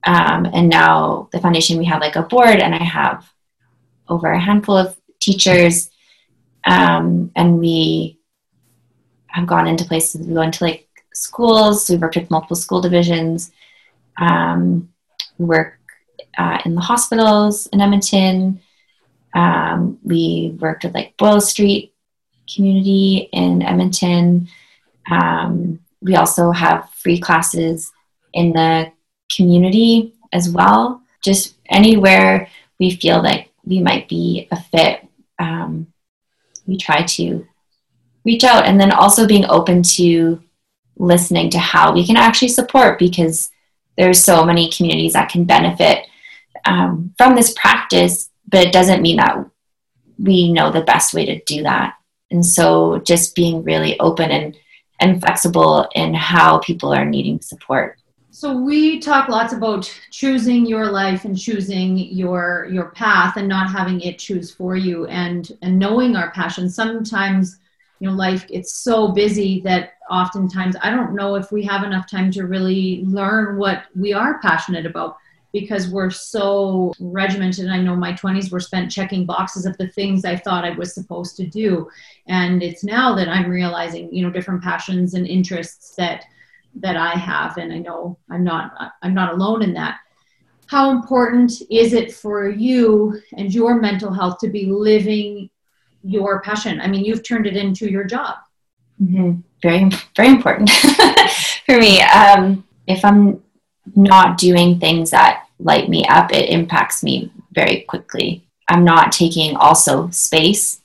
[0.04, 3.30] um, and now the foundation, we have like a board, and I have
[4.08, 5.90] over a handful of teachers.
[6.64, 8.18] Um, and we
[9.26, 13.52] have gone into places, we go into like schools, we've worked with multiple school divisions.
[14.16, 14.88] Um,
[15.38, 15.78] we work
[16.36, 18.60] uh, in the hospitals in Edmonton.
[19.34, 21.94] Um, we worked with like Boyle Street
[22.52, 24.48] community in Edmonton.
[25.10, 27.92] Um, we also have free classes
[28.32, 28.92] in the
[29.34, 31.02] community as well.
[31.22, 35.06] Just anywhere we feel like we might be a fit,
[35.38, 35.86] um,
[36.66, 37.46] we try to
[38.24, 40.42] reach out and then also being open to
[40.96, 43.50] listening to how we can actually support because
[43.96, 46.06] there's so many communities that can benefit
[46.64, 49.44] um, from this practice, but it doesn't mean that
[50.18, 51.94] we know the best way to do that.
[52.30, 54.56] And so just being really open and,
[55.00, 57.98] and flexible in how people are needing support.
[58.30, 63.70] So we talk lots about choosing your life and choosing your your path and not
[63.70, 66.68] having it choose for you and and knowing our passion.
[66.68, 67.58] Sometimes
[67.98, 72.08] you know life gets so busy that oftentimes I don't know if we have enough
[72.08, 75.16] time to really learn what we are passionate about
[75.52, 77.68] because we're so regimented.
[77.68, 80.94] I know my 20s were spent checking boxes of the things I thought I was
[80.94, 81.88] supposed to do.
[82.26, 86.24] And it's now that I'm realizing, you know, different passions and interests that
[86.80, 89.98] that I have, and I know I'm not I'm not alone in that.
[90.66, 95.48] How important is it for you and your mental health to be living
[96.02, 96.80] your passion?
[96.80, 98.36] I mean, you've turned it into your job.
[99.02, 99.40] Mm-hmm.
[99.62, 100.70] Very, very important
[101.66, 102.02] for me.
[102.02, 103.42] Um, if I'm
[103.96, 108.44] not doing things that light me up, it impacts me very quickly.
[108.68, 110.80] I'm not taking also space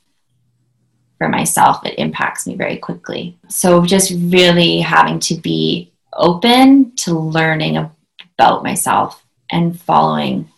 [1.17, 3.37] for myself, it impacts me very quickly.
[3.47, 10.49] So just really having to be open to learning about myself and following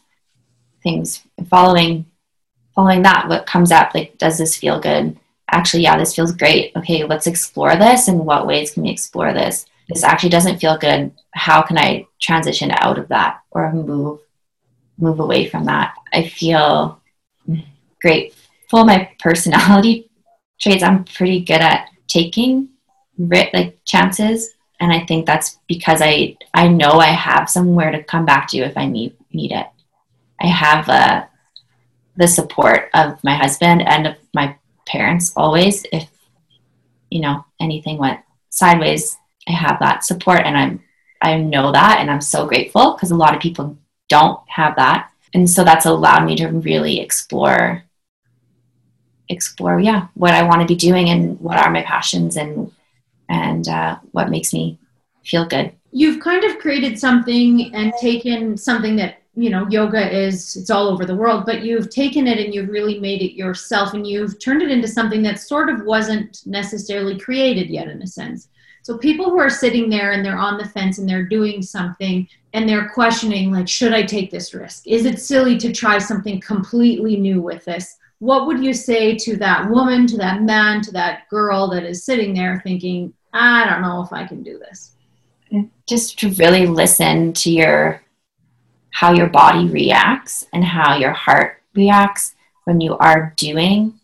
[0.81, 2.05] things, following
[2.75, 5.17] following that what comes up like does this feel good
[5.49, 9.33] actually yeah this feels great okay let's explore this and what ways can we explore
[9.33, 11.11] this this actually doesn't feel good.
[11.33, 14.19] How can i transition out of that or move
[14.97, 15.93] move away from that?
[16.13, 17.01] I feel
[18.81, 20.09] of my personality
[20.59, 22.69] traits, I'm pretty good at taking
[23.53, 24.51] like chances.
[24.81, 28.57] And i think that's because i i know i have somewhere to come back to
[28.57, 29.67] if i need need it.
[30.41, 31.25] I have uh,
[32.17, 36.09] the support of my husband and of my parents always if
[37.09, 38.19] you know anything went
[38.49, 39.17] sideways
[39.47, 40.83] i have that support and i'm
[41.21, 43.77] i know that and i'm so grateful because a lot of people
[44.07, 45.09] don't have that.
[45.33, 47.83] And so that's allowed me to really explore
[49.27, 52.71] explore yeah what i want to be doing and what are my passions and
[53.27, 54.77] and uh, what makes me
[55.25, 55.71] feel good.
[55.91, 60.87] You've kind of created something and taken something that you know yoga is it's all
[60.87, 64.39] over the world but you've taken it and you've really made it yourself and you've
[64.39, 68.47] turned it into something that sort of wasn't necessarily created yet in a sense
[68.85, 72.27] so people who are sitting there and they're on the fence and they're doing something
[72.53, 76.39] and they're questioning like should i take this risk is it silly to try something
[76.39, 80.91] completely new with this what would you say to that woman, to that man, to
[80.93, 84.93] that girl that is sitting there thinking, I don't know if I can do this?
[85.85, 88.01] Just to really listen to your
[88.89, 93.99] how your body reacts and how your heart reacts when you are doing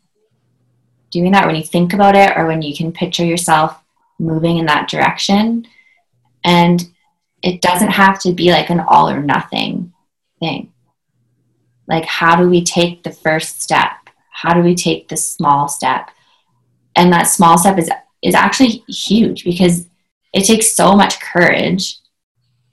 [1.10, 3.82] doing that when you think about it or when you can picture yourself
[4.22, 5.68] moving in that direction.
[6.44, 6.82] And
[7.42, 9.94] it doesn't have to be like an all or nothing
[10.40, 10.72] thing.
[11.88, 13.92] Like how do we take the first step?
[14.32, 16.10] How do we take the small step?
[16.96, 17.90] And that small step is
[18.22, 19.88] is actually huge because
[20.34, 21.98] it takes so much courage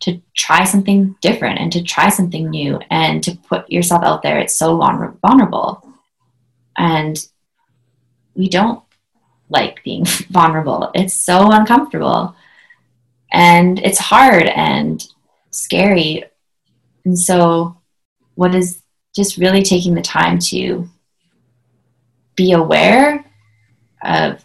[0.01, 4.39] to try something different and to try something new and to put yourself out there.
[4.39, 5.83] It's so vulnerable.
[6.77, 7.19] And
[8.35, 8.83] we don't
[9.49, 12.35] like being vulnerable it's so uncomfortable
[13.33, 15.07] and it's hard and
[15.51, 16.25] scary
[17.05, 17.77] and so
[18.35, 18.83] what is
[19.15, 20.89] just really taking the time to
[22.37, 23.25] be aware
[24.03, 24.45] of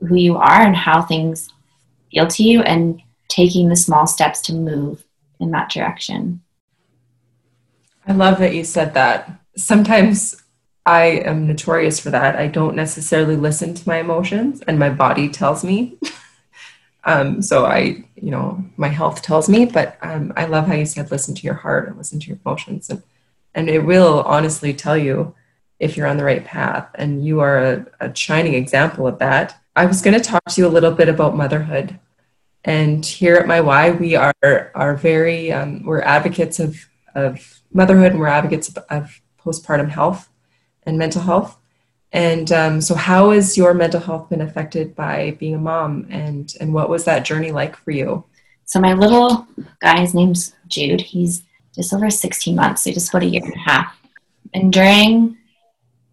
[0.00, 1.50] who you are and how things
[2.10, 5.04] feel to you and taking the small steps to move
[5.40, 6.40] in that direction.
[8.06, 9.40] I love that you said that.
[9.56, 10.42] Sometimes
[10.86, 12.36] I am notorious for that.
[12.36, 15.96] I don't necessarily listen to my emotions, and my body tells me.
[17.04, 19.64] um, so I, you know, my health tells me.
[19.64, 22.38] But um, I love how you said listen to your heart and listen to your
[22.44, 23.02] emotions, and
[23.54, 25.34] and it will honestly tell you
[25.78, 26.88] if you're on the right path.
[26.96, 29.58] And you are a, a shining example of that.
[29.76, 31.98] I was going to talk to you a little bit about motherhood.
[32.64, 38.12] And here at my Why, we are are very um, we're advocates of of motherhood,
[38.12, 40.28] and we're advocates of, of postpartum health
[40.86, 41.58] and mental health.
[42.12, 46.54] And um, so, how has your mental health been affected by being a mom, and
[46.60, 48.24] and what was that journey like for you?
[48.66, 49.46] So, my little
[49.80, 51.00] guy, his name's Jude.
[51.00, 51.42] He's
[51.74, 54.00] just over 16 months, so just about a year and a half.
[54.52, 55.36] And during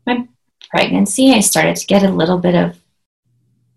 [0.08, 0.28] my
[0.72, 2.78] pregnancy, I started to get a little bit of,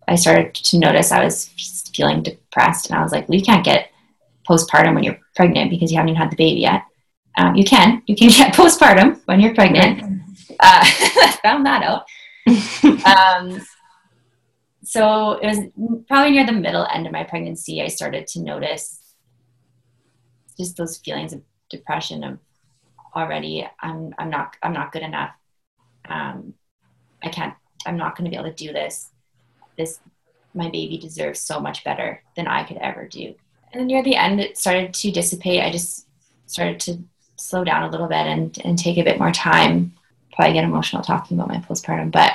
[0.08, 1.50] I started to notice I was
[1.94, 2.88] feeling depressed.
[2.88, 3.90] And I was like, well, you can't get
[4.48, 6.84] postpartum when you're pregnant because you haven't even had the baby yet.
[7.36, 8.02] Um, you can.
[8.06, 10.22] You can get postpartum when you're pregnant.
[10.60, 10.84] Uh,
[11.42, 12.06] found that out.
[13.06, 13.60] um,
[14.82, 17.82] so it was probably near the middle end of my pregnancy.
[17.82, 19.00] I started to notice
[20.58, 22.38] just those feelings of depression of
[23.16, 25.30] already I'm I'm not I'm not good enough
[26.08, 26.54] um,
[27.22, 27.54] I can't,
[27.86, 29.10] I'm not going to be able to do this.
[29.76, 30.00] This,
[30.54, 33.34] my baby deserves so much better than I could ever do.
[33.72, 35.62] And then near the end, it started to dissipate.
[35.62, 36.06] I just
[36.46, 36.98] started to
[37.36, 39.94] slow down a little bit and, and take a bit more time.
[40.34, 42.10] Probably get emotional talking about my postpartum.
[42.10, 42.32] But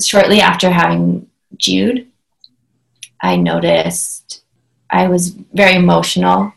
[0.00, 2.08] shortly after having Jude,
[3.20, 4.42] I noticed
[4.90, 6.52] I was very emotional.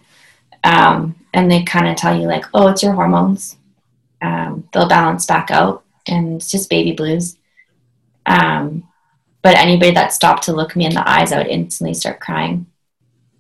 [0.64, 3.58] Um, and they kind of tell you, like, oh, it's your hormones.
[4.22, 7.38] Um, they'll balance back out and it's just baby blues.
[8.26, 8.88] Um,
[9.44, 12.66] but anybody that stopped to look me in the eyes, I would instantly start crying.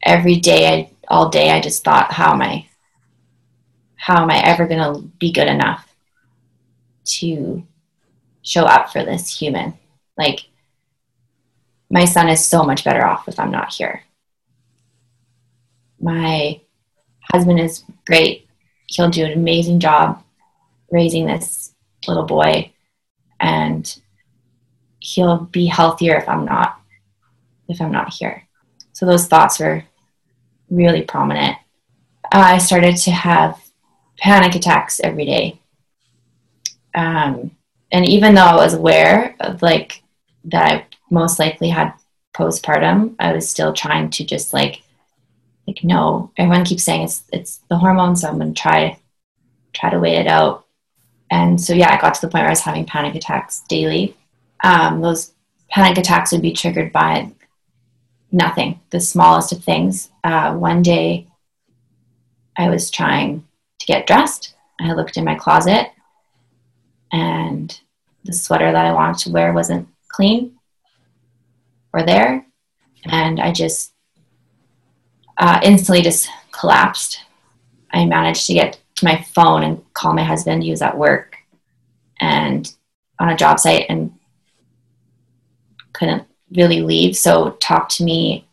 [0.03, 2.67] Every day, I, all day, I just thought, how am I,
[3.95, 5.94] how am I ever to be good enough
[7.05, 7.65] to
[8.41, 9.73] show up for this human?
[10.17, 10.41] Like,
[11.89, 14.03] my son is so much better off if I'm not here.
[15.99, 16.62] My
[17.31, 18.47] husband is great.
[18.87, 20.23] He'll do an amazing job
[20.91, 21.73] raising this
[22.08, 22.71] little boy
[23.39, 23.99] and
[24.99, 26.79] he'll be healthier if I'm not
[27.67, 28.43] if I'm not here.
[28.93, 29.83] So those thoughts were
[30.69, 31.58] really prominent.
[32.31, 33.60] I started to have
[34.17, 35.60] panic attacks every day.
[36.96, 37.52] Um,
[37.91, 40.02] and even though I was aware of like
[40.46, 41.93] that I most likely had
[42.35, 44.81] postpartum, I was still trying to just like
[45.67, 49.00] like no, everyone keeps saying it's it's the hormones, so I'm gonna try
[49.73, 50.65] try to wait it out
[51.31, 54.15] and so yeah, I got to the point where I was having panic attacks daily.
[54.63, 55.33] Um, those
[55.69, 57.31] panic attacks would be triggered by
[58.31, 60.10] nothing, the smallest of things.
[60.23, 61.27] Uh, one day
[62.58, 63.46] I was trying
[63.79, 64.56] to get dressed.
[64.79, 65.89] I looked in my closet
[67.12, 67.79] and
[68.23, 70.58] the sweater that I wanted to wear wasn't clean
[71.93, 72.45] or there.
[73.06, 73.93] And I just
[75.37, 77.21] uh, instantly just collapsed.
[77.91, 80.63] I managed to get to my phone and call my husband.
[80.63, 81.37] He was at work
[82.19, 82.73] and
[83.19, 84.12] on a job site and
[85.93, 87.15] couldn't really leave.
[87.15, 88.47] So talked to me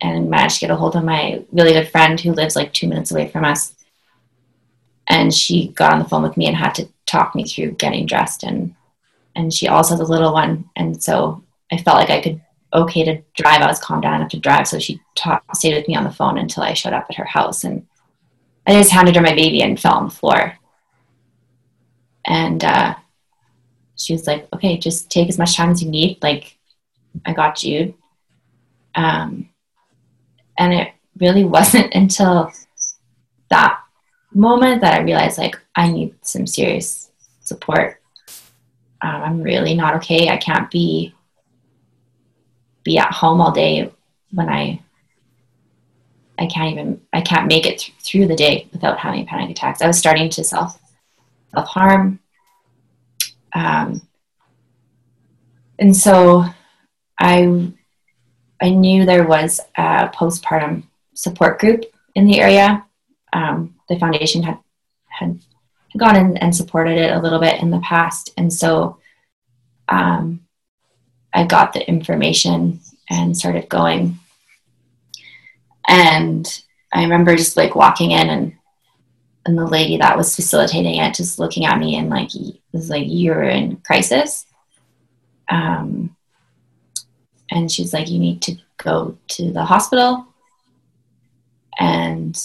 [0.00, 2.88] and managed to get a hold of my really good friend who lives like two
[2.88, 3.74] minutes away from us.
[5.06, 8.06] And she got on the phone with me and had to talk me through getting
[8.06, 8.74] dressed and
[9.36, 11.42] and she also has a little one and so
[11.72, 12.40] I felt like I could
[12.74, 13.62] okay to drive.
[13.62, 14.66] I was calm down enough to drive.
[14.66, 17.24] So she talked, stayed with me on the phone until I showed up at her
[17.24, 17.86] house and
[18.66, 20.58] I just handed her my baby and fell on the floor.
[22.24, 22.94] And uh,
[23.96, 26.18] she was like, okay, just take as much time as you need.
[26.22, 26.56] Like,
[27.24, 27.94] I got you.
[28.94, 29.50] Um,
[30.58, 32.50] and it really wasn't until
[33.50, 33.80] that
[34.34, 37.10] moment that I realized, like, I need some serious
[37.40, 38.00] support.
[39.00, 40.28] Um, I'm really not okay.
[40.28, 41.14] I can't be
[42.84, 43.90] be at home all day
[44.30, 44.80] when I
[46.38, 49.80] I can't even I can't make it th- through the day without having panic attacks.
[49.82, 50.78] I was starting to self
[51.52, 52.18] self harm,
[53.54, 54.02] um,
[55.78, 56.44] and so
[57.18, 57.72] I
[58.60, 62.84] I knew there was a postpartum support group in the area.
[63.32, 64.58] Um, the foundation had
[65.08, 65.40] had
[65.96, 68.98] gone in and supported it a little bit in the past, and so
[69.88, 70.40] um,
[71.32, 72.80] I got the information
[73.10, 74.18] and started going.
[75.86, 76.62] And
[76.92, 78.54] I remember just like walking in and
[79.46, 82.30] and the lady that was facilitating it just looking at me and like
[82.72, 84.46] was like you're in crisis.
[85.50, 86.16] Um,
[87.50, 90.26] and she's like you need to go to the hospital.
[91.78, 92.40] And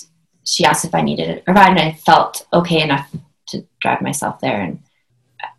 [0.50, 3.10] she asked if i needed it or if i felt okay enough
[3.48, 4.80] to drive myself there and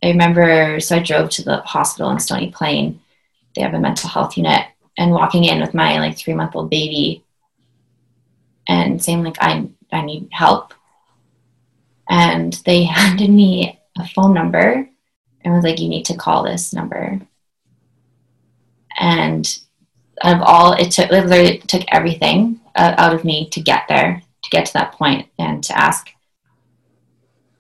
[0.02, 3.00] i remember so i drove to the hospital in stony plain
[3.54, 4.66] they have a mental health unit
[4.98, 7.24] and walking in with my like three month old baby
[8.68, 10.72] and saying like I I need help.
[12.08, 14.88] And they handed me a phone number
[15.42, 17.20] and was like, you need to call this number.
[18.98, 19.58] And
[20.22, 24.22] of all, it took literally it took everything uh, out of me to get there,
[24.42, 26.10] to get to that point, and to ask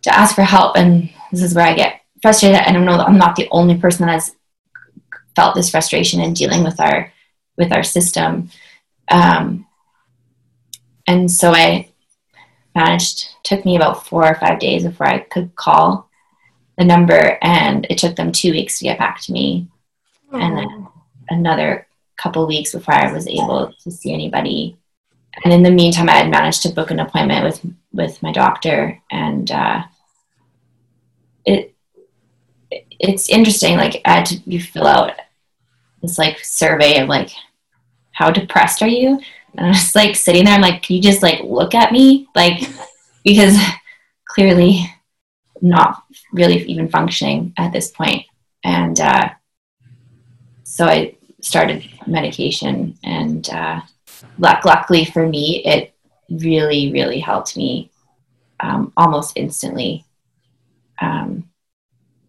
[0.02, 0.76] to ask for help.
[0.76, 2.58] And this is where I get frustrated.
[2.58, 4.34] And I know that I'm not the only person that has
[5.36, 7.12] felt this frustration in dealing with our
[7.56, 8.50] with our system.
[9.10, 9.66] Um,
[11.06, 11.88] and so I
[12.74, 16.08] managed took me about four or five days before I could call
[16.78, 19.68] the number and it took them two weeks to get back to me
[20.32, 20.88] and then
[21.28, 24.76] another couple weeks before I was able to see anybody.
[25.44, 29.00] And in the meantime, I had managed to book an appointment with with my doctor,
[29.10, 29.82] and uh,
[31.44, 31.74] it
[32.70, 33.76] it's interesting.
[33.76, 35.12] Like, I had to you fill out
[36.02, 37.30] this like survey of like
[38.12, 39.20] how depressed are you
[39.56, 42.28] and i was like sitting there i'm like can you just like look at me
[42.34, 42.68] like
[43.24, 43.56] because
[44.26, 44.84] clearly
[45.60, 46.02] not
[46.32, 48.24] really even functioning at this point
[48.64, 49.28] and uh,
[50.64, 53.80] so i started medication and uh,
[54.38, 55.94] luck- luckily for me it
[56.30, 57.90] really really helped me
[58.60, 60.04] um, almost instantly
[61.00, 61.48] um,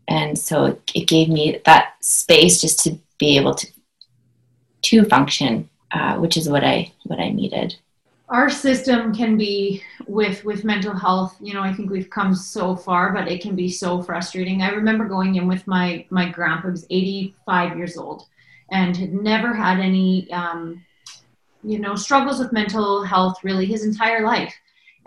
[0.08, 3.68] and so it, it gave me that space just to be able to
[4.84, 7.76] to function, uh, which is what I what I needed.
[8.30, 11.36] Our system can be with with mental health.
[11.40, 14.62] You know, I think we've come so far, but it can be so frustrating.
[14.62, 18.24] I remember going in with my my grandpa, who was 85 years old,
[18.72, 20.84] and had never had any, um,
[21.64, 24.54] you know, struggles with mental health really his entire life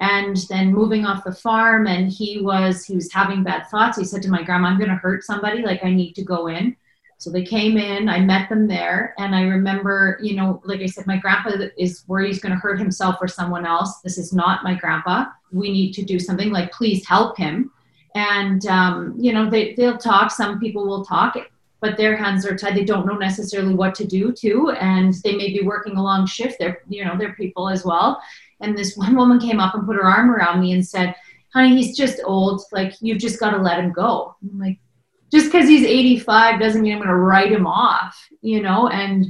[0.00, 4.04] and then moving off the farm and he was he was having bad thoughts he
[4.04, 6.76] said to my grandma i'm going to hurt somebody like i need to go in
[7.24, 10.86] so they came in, I met them there, and I remember, you know, like I
[10.86, 14.00] said, my grandpa is worried he's going to hurt himself or someone else.
[14.00, 15.26] This is not my grandpa.
[15.50, 17.70] We need to do something like, please help him.
[18.14, 20.32] And, um, you know, they, they'll talk.
[20.32, 21.36] Some people will talk,
[21.84, 22.74] but their hands are tied.
[22.74, 24.70] They don't know necessarily what to do too.
[24.70, 26.58] And they may be working a long shift.
[26.58, 28.22] They're, you know, they're people as well.
[28.62, 31.14] And this one woman came up and put her arm around me and said,
[31.52, 32.62] honey, he's just old.
[32.72, 34.34] Like, you've just got to let him go.
[34.42, 34.78] I'm like,
[35.30, 39.26] just because he's 85 doesn't mean I'm going to write him off, you know, and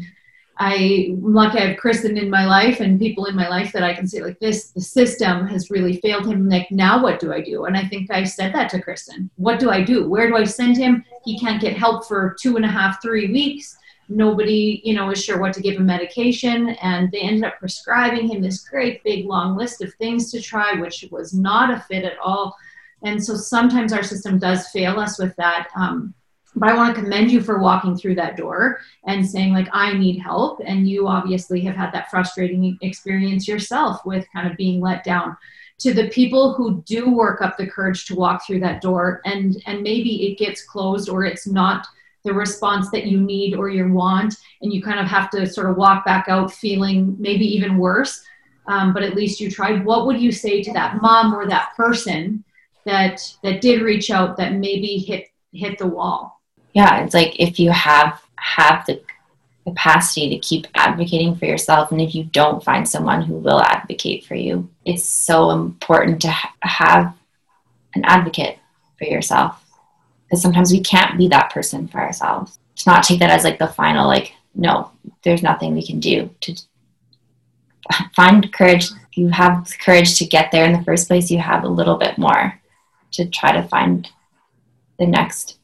[0.57, 3.83] I, am lucky I have Kristen in my life and people in my life that
[3.83, 6.49] I can say like this, the system has really failed him.
[6.49, 7.65] Like, now what do I do?
[7.65, 9.31] And I think I said that to Kristen.
[9.37, 10.09] What do I do?
[10.09, 11.05] Where do I send him?
[11.25, 13.77] He can't get help for two and a half, three weeks.
[14.09, 18.29] nobody you know is sure what to give him medication and they ended up prescribing
[18.29, 22.05] him this great big long list of things to try which was not a fit
[22.05, 22.55] at all
[23.03, 26.13] and so sometimes our system does fail us with that um,
[26.57, 29.93] but i want to commend you for walking through that door and saying like i
[29.93, 34.81] need help and you obviously have had that frustrating experience yourself with kind of being
[34.81, 35.37] let down.
[35.81, 39.61] To the people who do work up the courage to walk through that door and
[39.67, 41.87] and maybe it gets closed or it's not
[42.23, 45.69] the response that you need or you want and you kind of have to sort
[45.69, 48.25] of walk back out feeling maybe even worse
[48.67, 51.75] um, but at least you tried what would you say to that mom or that
[51.77, 52.43] person
[52.87, 56.41] that that did reach out that maybe hit hit the wall
[56.75, 59.01] yeah it's like if you have have the
[59.67, 64.25] capacity to keep advocating for yourself and if you don't find someone who will advocate
[64.25, 67.15] for you it's so important to ha- have
[67.95, 68.59] an advocate
[68.99, 69.61] for yourself.
[70.27, 72.59] Because sometimes we can't be that person for ourselves.
[72.77, 74.91] To not take that as like the final like no
[75.23, 76.55] there's nothing we can do to
[78.17, 78.89] find courage.
[79.15, 81.31] You have courage to get there in the first place.
[81.31, 82.61] You have a little bit more
[83.13, 84.09] to try to find
[84.99, 85.59] the next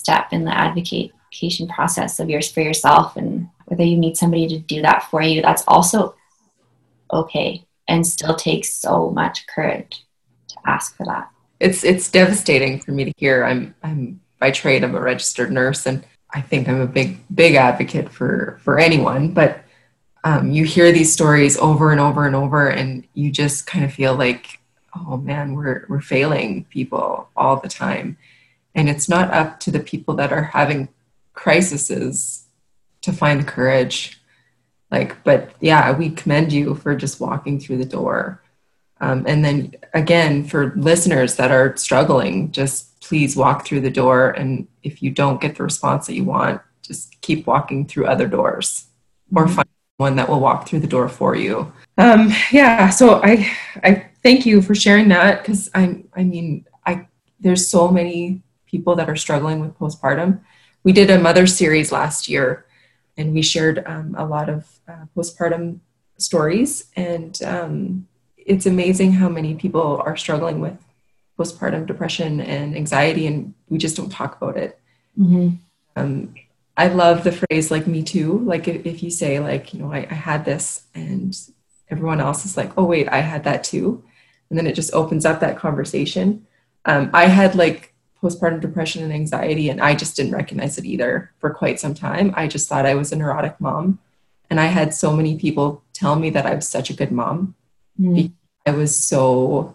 [0.00, 4.58] step in the advocation process of yours for yourself and whether you need somebody to
[4.58, 6.14] do that for you that's also
[7.12, 10.04] okay and still takes so much courage
[10.48, 11.30] to ask for that
[11.60, 13.44] it's it's devastating for me to hear.
[13.44, 17.54] I'm I'm by trade I'm a registered nurse, and I think I'm a big big
[17.54, 19.32] advocate for for anyone.
[19.32, 19.62] But
[20.24, 23.92] um, you hear these stories over and over and over, and you just kind of
[23.92, 24.58] feel like,
[24.96, 28.16] oh man, we're we're failing people all the time,
[28.74, 30.88] and it's not up to the people that are having
[31.32, 32.46] crises
[33.02, 34.20] to find the courage.
[34.90, 38.42] Like, but yeah, we commend you for just walking through the door
[39.00, 44.30] um, and then again, for listeners that are struggling, just please walk through the door.
[44.30, 48.28] And if you don't get the response that you want, just keep walking through other
[48.28, 48.86] doors
[49.34, 49.54] or mm-hmm.
[49.54, 51.72] find one that will walk through the door for you.
[51.98, 52.90] Um, yeah.
[52.90, 53.50] So I,
[53.82, 57.06] I thank you for sharing that because I, I mean, I,
[57.38, 60.40] there's so many people that are struggling with postpartum.
[60.84, 62.66] We did a mother series last year
[63.16, 65.80] and we shared um, a lot of uh, postpartum
[66.18, 68.06] stories and um,
[68.36, 70.76] it's amazing how many people are struggling with
[71.38, 74.78] postpartum depression and anxiety, and we just don't talk about it.
[75.18, 75.50] Mm-hmm.
[75.96, 76.34] Um,
[76.76, 79.92] I love the phrase like "me too." Like if, if you say like, you know,
[79.92, 81.36] I, I had this, and
[81.88, 84.04] everyone else is like, "Oh wait, I had that too,"
[84.48, 86.46] and then it just opens up that conversation.
[86.84, 87.89] Um, I had like
[88.22, 92.32] postpartum depression and anxiety, and I just didn't recognize it either for quite some time.
[92.36, 93.98] I just thought I was a neurotic mom.
[94.48, 97.54] And I had so many people tell me that I was such a good mom
[98.00, 98.32] mm.
[98.66, 99.74] I was so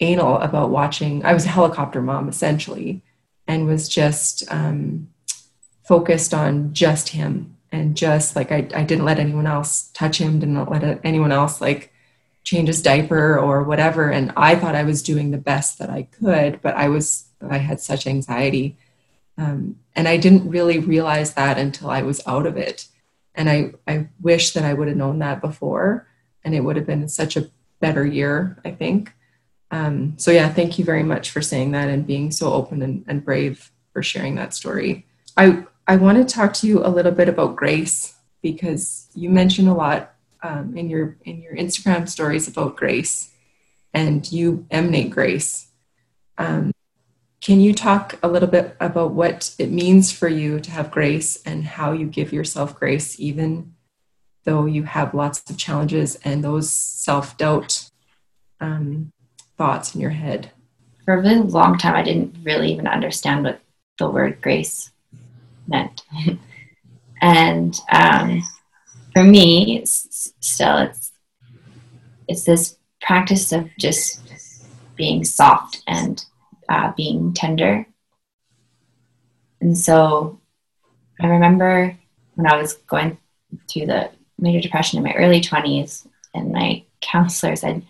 [0.00, 1.24] anal about watching.
[1.24, 3.02] I was a helicopter mom essentially,
[3.46, 5.08] and was just um,
[5.84, 10.38] focused on just him and just like I, I didn't let anyone else touch him,
[10.38, 11.92] didn't let anyone else like
[12.44, 14.10] change his diaper or whatever.
[14.10, 17.58] And I thought I was doing the best that I could, but I was I
[17.58, 18.76] had such anxiety.
[19.36, 22.86] Um, and I didn't really realize that until I was out of it.
[23.34, 26.06] And I, I wish that I would have known that before.
[26.44, 29.12] And it would have been such a better year, I think.
[29.70, 33.04] Um, so yeah, thank you very much for saying that and being so open and,
[33.08, 35.06] and brave for sharing that story.
[35.36, 39.68] I I want to talk to you a little bit about grace because you mentioned
[39.68, 43.30] a lot um, in your in your Instagram stories about grace,
[43.92, 45.68] and you emanate grace.
[47.44, 51.42] Can you talk a little bit about what it means for you to have grace
[51.42, 53.74] and how you give yourself grace, even
[54.44, 57.90] though you have lots of challenges and those self doubt
[58.62, 59.12] um,
[59.58, 60.52] thoughts in your head?
[61.04, 63.60] For a really long time, I didn't really even understand what
[63.98, 64.90] the word grace
[65.68, 66.00] meant.
[67.20, 68.42] and um,
[69.12, 71.12] for me, still, it's
[72.26, 74.22] it's this practice of just
[74.96, 76.24] being soft and
[76.68, 77.86] uh, being tender.
[79.60, 80.40] And so
[81.20, 81.96] I remember
[82.34, 83.18] when I was going
[83.68, 87.82] through the major depression in my early 20s, and my counselor said,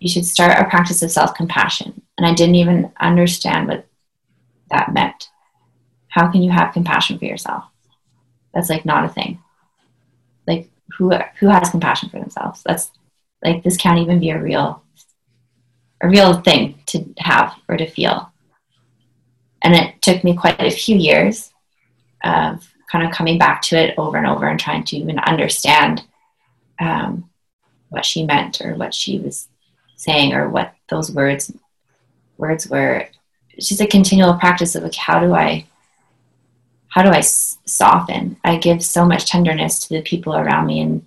[0.00, 2.02] You should start a practice of self compassion.
[2.16, 3.86] And I didn't even understand what
[4.70, 5.28] that meant.
[6.08, 7.64] How can you have compassion for yourself?
[8.54, 9.40] That's like not a thing.
[10.46, 12.62] Like, who, who has compassion for themselves?
[12.64, 12.90] That's
[13.42, 14.81] like, this can't even be a real,
[16.02, 18.30] a real thing to have or to feel.
[19.62, 21.52] And it took me quite a few years
[22.24, 26.02] of kind of coming back to it over and over and trying to even understand
[26.80, 27.30] um,
[27.88, 29.48] what she meant or what she was
[29.96, 31.52] saying or what those words
[32.36, 33.06] words were.
[33.50, 35.66] It's just a continual practice of like how do I
[36.88, 38.36] how do I s- soften?
[38.44, 41.06] I give so much tenderness to the people around me and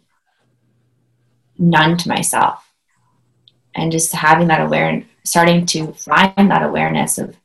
[1.59, 2.64] none to myself.
[3.75, 7.35] And just having that awareness, starting to find that awareness of,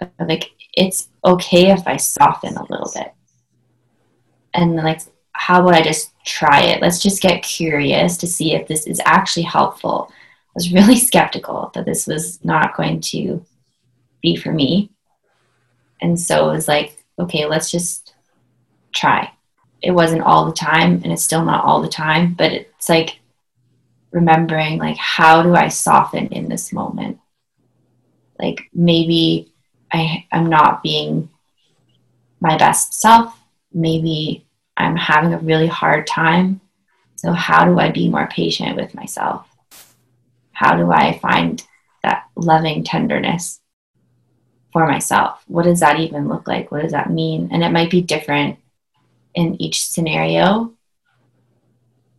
[0.00, 3.12] of like, it's okay if I soften a little bit.
[4.54, 5.00] And like,
[5.32, 6.80] how would I just try it?
[6.80, 10.08] Let's just get curious to see if this is actually helpful.
[10.10, 13.44] I was really skeptical that this was not going to
[14.22, 14.90] be for me.
[16.00, 18.14] And so it was like, okay, let's just
[18.92, 19.30] try.
[19.82, 23.18] It wasn't all the time, and it's still not all the time, but it's like
[24.12, 27.18] remembering, like, how do I soften in this moment?
[28.38, 29.52] Like, maybe
[29.92, 31.28] I, I'm not being
[32.40, 33.36] my best self.
[33.72, 34.46] Maybe
[34.76, 36.60] I'm having a really hard time.
[37.16, 39.46] So, how do I be more patient with myself?
[40.52, 41.64] How do I find
[42.02, 43.60] that loving tenderness
[44.72, 45.42] for myself.
[45.46, 46.70] What does that even look like?
[46.70, 47.50] What does that mean?
[47.52, 48.58] And it might be different
[49.34, 50.72] in each scenario.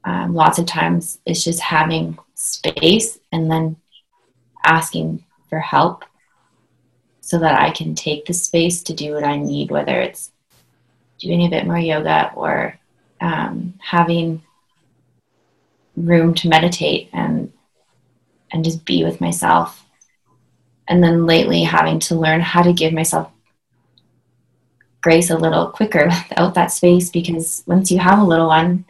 [0.06, 3.78] Um, lots of times it's just having space and then
[4.66, 6.04] asking for help
[7.22, 10.32] so that I can take the space to do what I need, whether it's
[11.20, 12.78] doing a bit more yoga or
[13.22, 14.42] um, having
[15.96, 17.52] room to meditate and
[18.52, 19.86] and just be with myself.
[20.88, 23.32] And then lately having to learn how to give myself
[25.02, 28.86] grace a little quicker without that space because once you have a little one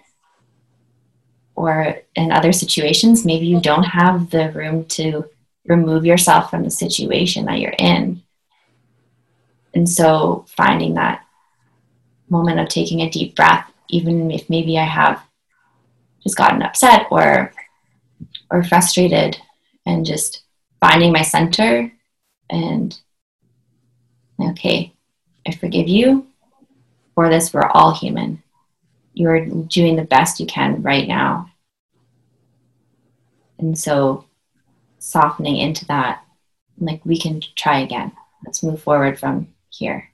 [1.56, 5.26] or in other situations maybe you don't have the room to
[5.68, 8.22] remove yourself from the situation that you're in
[9.74, 11.26] and so finding that
[12.30, 15.24] moment of taking a deep breath even if maybe i have
[16.22, 17.54] just gotten upset or
[18.49, 19.38] or frustrated
[19.86, 20.43] and just
[20.80, 21.91] finding my center
[22.49, 22.99] and
[24.39, 24.93] okay,
[25.47, 26.28] I forgive you
[27.16, 27.54] for this.
[27.54, 28.42] We're all human.
[29.14, 31.49] You're doing the best you can right now.
[33.59, 34.26] And so
[34.99, 36.24] softening into that,
[36.80, 38.11] like we can try again.
[38.45, 40.09] Let's move forward from here.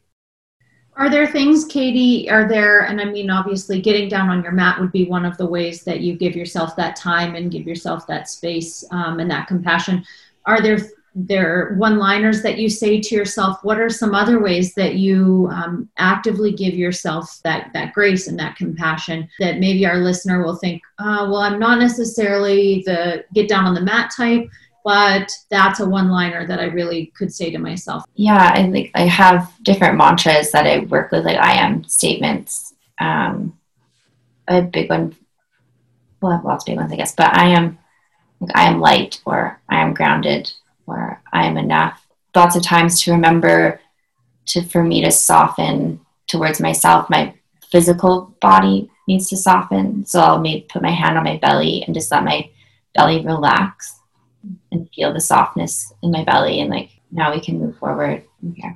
[0.96, 4.82] Are there things, Katie, are there, and I mean, obviously, getting down on your mat
[4.82, 8.06] would be one of the ways that you give yourself that time and give yourself
[8.08, 10.04] that space um, and that compassion
[10.46, 10.80] are there
[11.28, 14.96] there are one liners that you say to yourself what are some other ways that
[14.96, 20.44] you um, actively give yourself that that grace and that compassion that maybe our listener
[20.44, 24.48] will think uh, well i'm not necessarily the get down on the mat type
[24.86, 28.04] but that's a one liner that i really could say to myself.
[28.16, 32.74] Yeah i think i have different mantras that i work with like i am statements
[33.00, 33.58] um,
[34.48, 35.16] a big one
[36.22, 37.78] well have lots of big ones i guess but i am
[38.40, 40.52] like I am light or I am grounded
[40.90, 42.06] or I am enough.
[42.36, 43.80] Lots of times to remember
[44.48, 47.34] to for me to soften towards myself, my
[47.72, 50.06] physical body needs to soften.
[50.06, 52.50] So I'll maybe put my hand on my belly and just let my
[52.94, 54.00] belly relax
[54.72, 58.24] and feel the softness in my belly and like now we can move forward.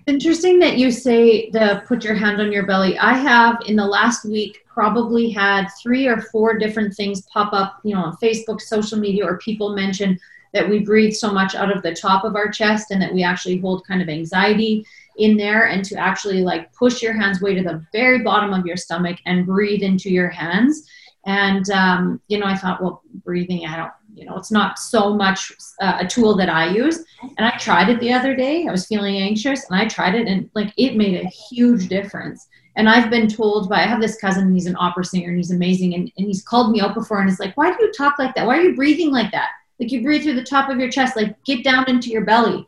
[0.08, 2.98] Interesting that you say the put your hand on your belly.
[2.98, 7.80] I have in the last week probably had three or four different things pop up,
[7.84, 10.20] you know, on Facebook, social media, or people mention
[10.54, 13.24] that we breathe so much out of the top of our chest and that we
[13.24, 14.86] actually hold kind of anxiety
[15.18, 18.66] in there and to actually like push your hands way to the very bottom of
[18.66, 20.88] your stomach and breathe into your hands.
[21.26, 25.16] And, um, you know, I thought, well, breathing, I don't, you know, it's not so
[25.16, 25.52] much
[25.82, 27.04] uh, a tool that I use.
[27.38, 28.68] And I tried it the other day.
[28.68, 32.48] I was feeling anxious and I tried it and like it made a huge difference.
[32.76, 35.52] And I've been told by, I have this cousin, he's an opera singer and he's
[35.52, 35.94] amazing.
[35.94, 38.36] And, and he's called me out before and he's like, why do you talk like
[38.36, 38.46] that?
[38.46, 39.50] Why are you breathing like that?
[39.80, 42.66] Like you breathe through the top of your chest, like get down into your belly.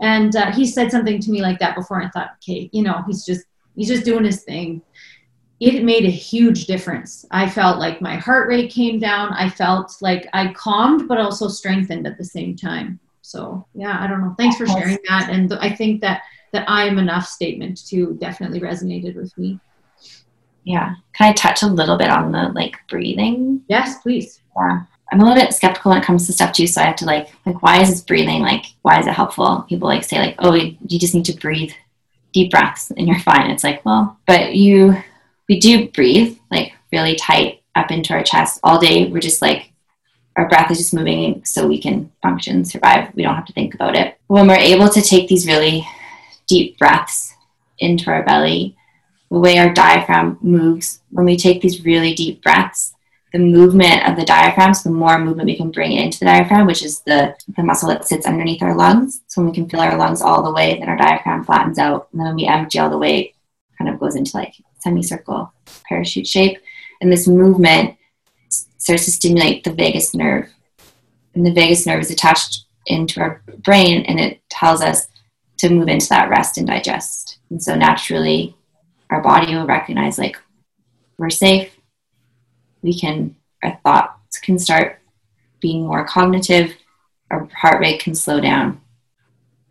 [0.00, 2.02] And uh, he said something to me like that before.
[2.02, 4.82] I thought, okay, you know, he's just, he's just doing his thing
[5.60, 7.24] it made a huge difference.
[7.30, 9.32] I felt like my heart rate came down.
[9.32, 13.00] I felt like I calmed, but also strengthened at the same time.
[13.22, 14.34] So yeah, I don't know.
[14.36, 15.30] Thanks for sharing that.
[15.30, 19.58] And I think that that I am enough statement too definitely resonated with me.
[20.64, 20.94] Yeah.
[21.14, 23.62] Can I touch a little bit on the like breathing?
[23.68, 24.42] Yes, please.
[24.56, 24.82] Yeah.
[25.12, 26.66] I'm a little bit skeptical when it comes to stuff too.
[26.66, 28.42] So I have to like, like, why is this breathing?
[28.42, 29.64] Like, why is it helpful?
[29.68, 31.72] People like say like, oh, you just need to breathe
[32.32, 33.50] deep breaths and you're fine.
[33.50, 34.96] It's like, well, but you
[35.48, 39.08] we do breathe like really tight up into our chest all day.
[39.08, 39.72] We're just like,
[40.36, 43.14] our breath is just moving so we can function, survive.
[43.14, 44.18] We don't have to think about it.
[44.26, 45.86] When we're able to take these really
[46.46, 47.34] deep breaths
[47.78, 48.76] into our belly,
[49.30, 52.94] the way our diaphragm moves, when we take these really deep breaths,
[53.36, 56.66] the movement of the diaphragm, so the more movement we can bring into the diaphragm,
[56.66, 59.20] which is the, the muscle that sits underneath our lungs.
[59.26, 62.08] So when we can feel our lungs all the way, then our diaphragm flattens out.
[62.12, 63.34] And then when we empty all the way,
[63.76, 65.52] kind of goes into like semicircle
[65.86, 66.58] parachute shape.
[67.02, 67.98] And this movement
[68.48, 70.50] starts to stimulate the vagus nerve.
[71.34, 75.08] And the vagus nerve is attached into our brain and it tells us
[75.58, 77.38] to move into that rest and digest.
[77.50, 78.56] And so naturally,
[79.10, 80.38] our body will recognize like
[81.18, 81.75] we're safe.
[82.86, 83.34] We can,
[83.64, 85.00] our thoughts can start
[85.60, 86.72] being more cognitive,
[87.32, 88.80] our heart rate can slow down,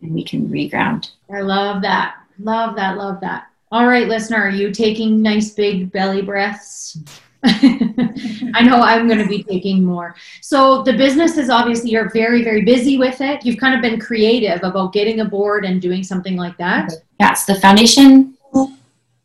[0.01, 1.11] and we can reground.
[1.34, 2.18] I love that.
[2.39, 2.97] Love that.
[2.97, 3.47] Love that.
[3.72, 6.97] All right, listener, are you taking nice big belly breaths?
[7.45, 10.13] I know I'm going to be taking more.
[10.41, 13.45] So the business is obviously you're very very busy with it.
[13.45, 16.91] You've kind of been creative about getting a board and doing something like that.
[17.20, 18.36] Yeah, so the foundation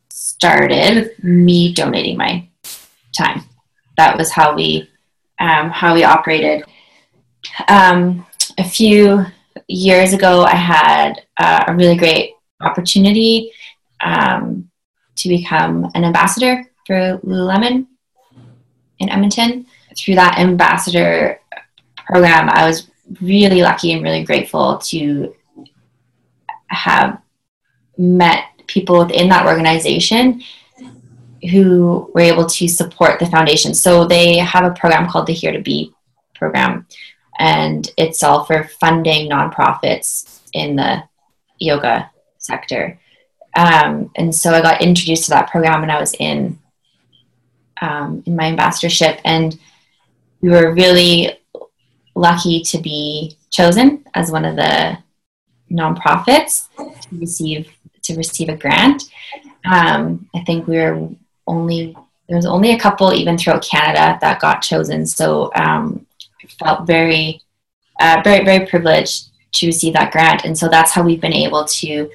[0.09, 2.47] started me donating my
[3.17, 3.43] time.
[4.01, 4.89] That was how we
[5.37, 6.65] um, how we operated.
[7.67, 8.25] Um,
[8.57, 9.23] a few
[9.67, 12.31] years ago, I had uh, a really great
[12.61, 13.51] opportunity
[14.01, 14.71] um,
[15.17, 17.85] to become an ambassador for Lululemon
[18.97, 19.67] in Edmonton.
[19.95, 21.39] Through that ambassador
[22.07, 22.89] program, I was
[23.21, 25.35] really lucky and really grateful to
[26.69, 27.21] have
[27.99, 30.41] met people within that organization
[31.49, 33.73] who were able to support the foundation.
[33.73, 35.93] So they have a program called the Here to Be
[36.35, 36.85] program,
[37.39, 41.03] and it's all for funding nonprofits in the
[41.59, 42.99] yoga sector.
[43.55, 46.57] Um, and so I got introduced to that program when I was in
[47.81, 49.57] um, in my ambassadorship, and
[50.41, 51.37] we were really
[52.15, 54.97] lucky to be chosen as one of the
[55.71, 57.71] nonprofits to receive
[58.03, 59.03] to receive a grant.
[59.65, 61.09] Um, I think we were
[61.47, 61.95] only
[62.27, 66.05] there was only a couple even throughout Canada that got chosen, so um,
[66.59, 67.41] felt very
[67.99, 71.65] uh, very very privileged to receive that grant, and so that's how we've been able
[71.65, 72.09] to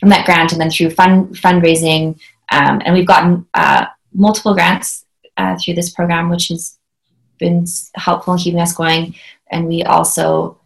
[0.00, 2.18] from that grant and then through fund fundraising,
[2.50, 5.04] um, and we've gotten uh, multiple grants
[5.36, 6.78] uh, through this program, which has
[7.38, 7.64] been
[7.94, 9.14] helpful in keeping us going.
[9.50, 10.58] And we also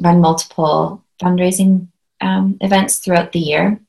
[0.00, 1.88] run multiple fundraising
[2.20, 3.80] um, events throughout the year.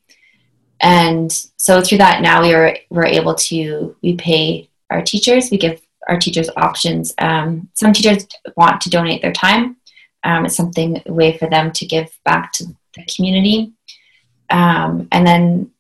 [0.82, 5.50] And so through that, now we are we're able to we pay our teachers.
[5.50, 7.14] We give our teachers options.
[7.18, 9.78] Um, some teachers want to donate their time.
[10.24, 12.66] Um, it's something a way for them to give back to
[12.96, 13.74] the community.
[14.50, 15.72] Um, and then,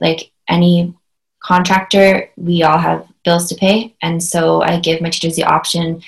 [0.00, 0.94] like any
[1.40, 3.94] contractor, we all have bills to pay.
[4.02, 6.02] And so I give my teachers the option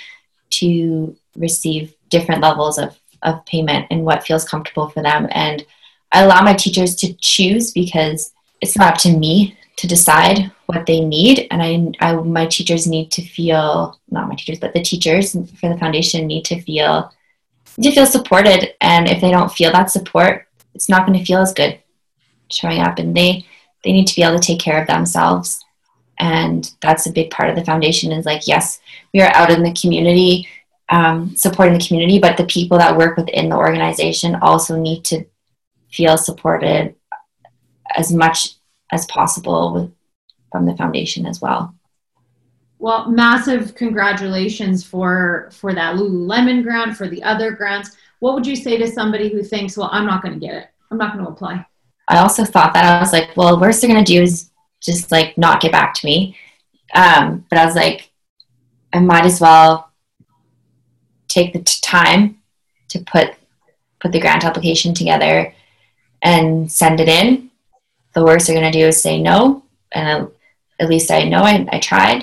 [0.51, 5.29] to receive different levels of, of payment and what feels comfortable for them.
[5.31, 5.65] And
[6.17, 10.87] I allow my teachers to choose because it's not up to me to decide what
[10.87, 11.47] they need.
[11.51, 15.69] And I, I my teachers need to feel, not my teachers, but the teachers for
[15.69, 17.13] the foundation need to feel
[17.83, 18.75] to feel supported.
[18.81, 21.79] And if they don't feel that support, it's not going to feel as good
[22.51, 22.99] showing up.
[22.99, 23.45] And they
[23.85, 25.63] they need to be able to take care of themselves
[26.19, 28.81] and that's a big part of the foundation is like yes
[29.13, 30.49] we are out in the community
[30.89, 35.27] um, supporting the community but the people that work within the organization also need to
[35.97, 36.95] feel supported
[37.97, 38.55] as much
[38.93, 39.93] as possible with,
[40.53, 41.75] from the foundation as well.
[42.79, 47.97] Well massive congratulations for for that lululemon grant for the other grants.
[48.21, 50.69] What would you say to somebody who thinks well i'm not going to get it.
[50.91, 51.67] I'm not going to apply
[52.09, 54.51] i also thought that i was like well worst they're going to do is
[54.87, 56.37] just like not get back to me.
[56.95, 58.11] Um, but I was like,
[58.93, 59.91] I might as well
[61.29, 62.39] take the t- time
[62.89, 63.35] to put
[64.01, 65.53] put the grant application together
[66.27, 67.51] and send it in.
[68.15, 69.63] The worst they're going to do is say no,
[69.93, 70.29] and
[70.81, 72.23] at least I know I, I tried.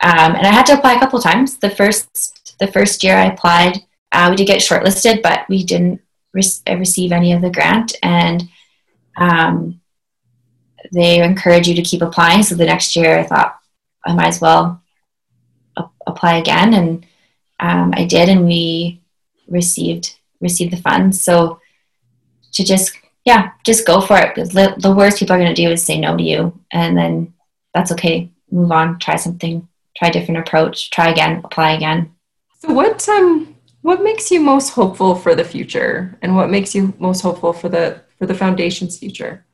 [0.00, 1.58] Um, and I had to apply a couple times.
[1.58, 3.78] The first the first year I applied,
[4.12, 6.00] uh, we did get shortlisted, but we didn't
[6.32, 7.94] re- receive any of the grant.
[8.02, 8.48] And
[9.16, 9.80] um,
[10.92, 12.42] they encourage you to keep applying.
[12.42, 13.58] So the next year, I thought
[14.06, 14.80] I might as well
[15.76, 17.06] a- apply again, and
[17.60, 19.02] um, I did, and we
[19.48, 21.22] received received the funds.
[21.22, 21.60] So
[22.52, 22.96] to just
[23.28, 24.34] yeah, just go for it.
[24.34, 27.34] Because the worst people are going to do is say no to you, and then
[27.74, 28.32] that's okay.
[28.50, 32.10] Move on, try something, try a different approach, try again, apply again.
[32.60, 36.94] So what um what makes you most hopeful for the future, and what makes you
[36.98, 39.44] most hopeful for the for the foundation's future?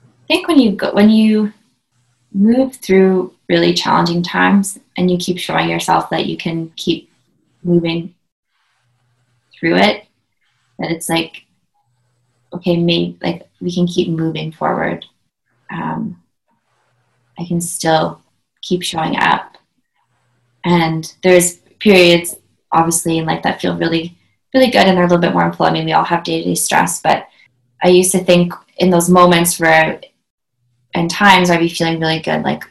[0.00, 1.52] I think when you go when you
[2.32, 7.10] move through really challenging times and you keep showing yourself that you can keep
[7.64, 8.14] moving
[9.52, 10.06] through it,
[10.78, 11.43] that it's like
[12.54, 15.04] okay, maybe like we can keep moving forward.
[15.70, 16.22] Um,
[17.38, 18.20] I can still
[18.62, 19.58] keep showing up,
[20.64, 22.36] and there's periods
[22.72, 24.16] obviously in life that feel really
[24.54, 25.68] really good and they're a little bit more employed.
[25.68, 27.26] I mean, we all have day to day stress, but
[27.82, 30.00] I used to think in those moments where
[30.94, 32.62] and times I'd be feeling really good, like,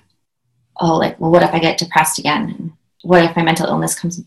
[0.80, 2.74] oh, like, well, what if I get depressed again?
[3.02, 4.24] What if my mental illness comes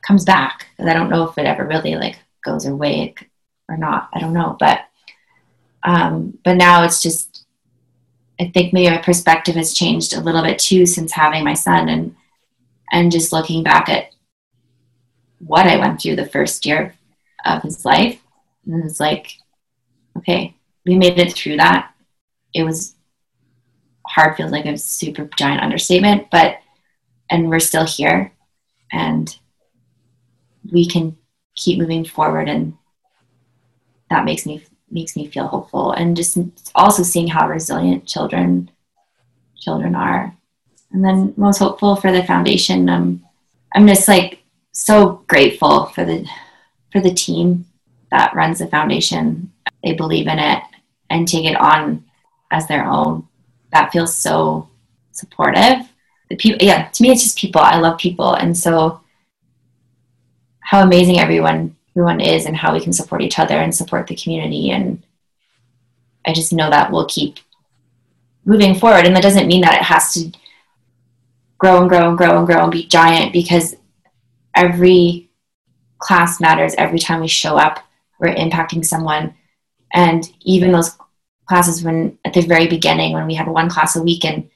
[0.00, 0.66] comes back?
[0.70, 3.14] Because I don't know if it ever really like goes away
[3.68, 4.08] or not.
[4.12, 4.80] I don't know, but
[5.84, 7.44] um, but now it's just
[8.40, 11.88] I think maybe my perspective has changed a little bit too since having my son
[11.88, 12.16] and
[12.90, 14.10] and just looking back at
[15.38, 16.94] what I went through the first year
[17.44, 18.20] of his life.
[18.66, 19.32] And it's like,
[20.18, 20.54] okay,
[20.86, 21.92] we made it through that.
[22.54, 22.94] It was
[24.06, 26.58] hard, feels like a super giant understatement, but
[27.30, 28.32] and we're still here
[28.92, 29.36] and
[30.70, 31.16] we can
[31.56, 32.74] keep moving forward and
[34.12, 35.92] that makes me makes me feel hopeful.
[35.92, 36.38] And just
[36.74, 38.70] also seeing how resilient children
[39.56, 40.36] children are.
[40.92, 43.24] And then most hopeful for the foundation um,
[43.74, 44.42] i'm just like
[44.72, 46.28] so grateful for the
[46.90, 47.66] for the team
[48.10, 49.52] that runs the foundation.
[49.82, 50.62] They believe in it
[51.10, 52.04] and take it on
[52.50, 53.26] as their own.
[53.72, 54.68] That feels so
[55.12, 55.88] supportive.
[56.28, 57.60] The people yeah to me it's just people.
[57.60, 58.34] I love people.
[58.34, 59.00] And so
[60.60, 64.16] how amazing everyone everyone is and how we can support each other and support the
[64.16, 64.70] community.
[64.70, 65.02] And
[66.26, 67.38] i just know that we'll keep
[68.44, 69.06] moving forward.
[69.06, 70.32] And that doesn't mean that it has to
[71.58, 73.76] grow and grow and grow and grow and be giant because
[74.54, 75.30] every
[75.98, 77.78] class matters every time we show up.
[78.18, 79.34] We're impacting someone.
[79.92, 80.96] And even those
[81.46, 84.48] classes when at the very beginning when we had one class a week and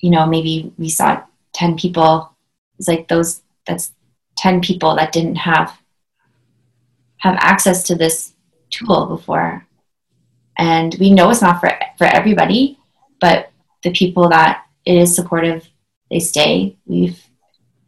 [0.00, 1.22] you know maybe we saw
[1.54, 2.30] 10 people
[2.78, 3.92] it's like those that's
[4.36, 5.72] 10 people that didn't have
[7.26, 8.32] have access to this
[8.70, 9.66] tool before.
[10.58, 12.78] And we know it's not for for everybody
[13.20, 13.50] but
[13.82, 15.68] the people that it is supportive
[16.10, 16.76] they stay.
[16.86, 17.20] We've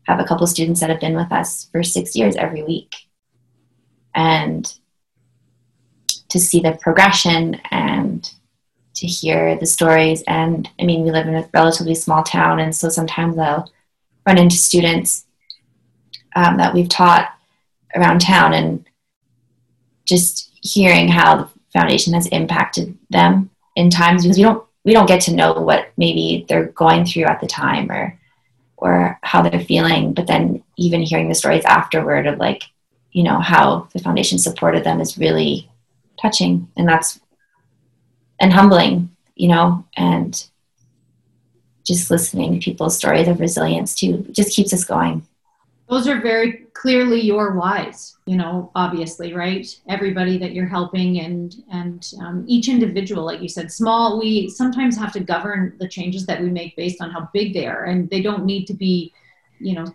[0.07, 2.95] have a couple students that have been with us for six years every week.
[4.14, 4.72] And
[6.30, 8.30] to see the progression and
[8.95, 12.74] to hear the stories and i mean we live in a relatively small town and
[12.74, 13.70] so sometimes i'll
[14.26, 15.24] run into students
[16.34, 17.32] um, that we've taught
[17.95, 18.84] around town and
[20.09, 25.07] just hearing how the foundation has impacted them in times because we don't we don't
[25.07, 28.19] get to know what maybe they're going through at the time or
[28.79, 30.15] or how they're feeling.
[30.15, 32.63] But then even hearing the stories afterward of like
[33.13, 35.71] you know how the foundation supported them is really
[36.21, 36.69] touching.
[36.77, 37.21] And that's
[38.41, 40.49] and humbling you know and
[41.85, 44.27] just listening to people's stories of resilience too.
[44.33, 45.27] Just keeps us going
[45.89, 49.80] those are very clearly your whys you know obviously right?
[49.89, 54.97] Everybody that you're helping and and um, each individual like you said small we sometimes
[54.97, 58.09] have to govern the changes that we make based on how big they are and
[58.11, 59.12] they don't need to be
[59.61, 59.86] you know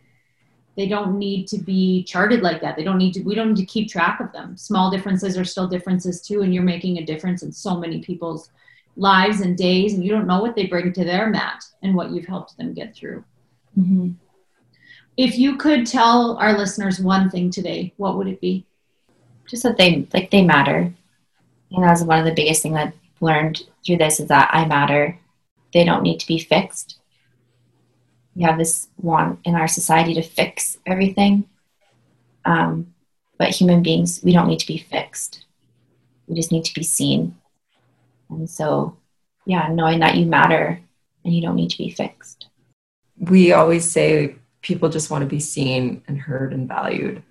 [0.75, 2.75] they don't need to be charted like that.
[2.75, 4.57] They don't need to we don't need to keep track of them.
[4.57, 8.49] Small differences are still differences too and you're making a difference in so many people's
[8.95, 12.11] lives and days and you don't know what they bring to their mat and what
[12.11, 13.23] you've helped them get through.
[13.77, 14.11] Mm-hmm.
[15.18, 18.66] If you could tell our listeners one thing today what would it be
[19.47, 20.93] just that they like they matter
[21.72, 25.18] and that's one of the biggest things i've learned through this is that i matter
[25.74, 26.99] they don't need to be fixed
[28.36, 31.45] we have this want in our society to fix everything.
[32.45, 32.93] Um,
[33.38, 35.45] but human beings, we don't need to be fixed.
[36.28, 37.36] We just need to be seen.
[38.30, 38.97] And so,
[39.45, 40.80] yeah, knowing that you matter
[41.24, 42.47] and you don't need to be fixed.
[43.20, 47.22] We always say people just want to be seen and heard and valued.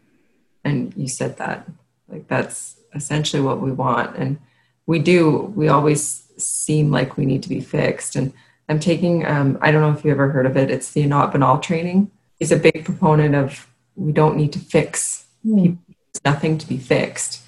[0.64, 1.68] And you said that.
[2.08, 4.16] Like, that's essentially what we want.
[4.16, 4.38] And
[4.86, 8.14] we do, we always seem like we need to be fixed.
[8.14, 8.32] And
[8.68, 11.32] I'm taking, um, I don't know if you ever heard of it, it's the Anat
[11.32, 12.10] Baniel training.
[12.38, 13.66] He's a big proponent of
[13.96, 15.78] we don't need to fix mm.
[16.24, 17.42] nothing to be fixed.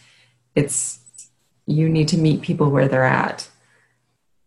[0.55, 1.01] It's
[1.67, 3.49] you need to meet people where they're at.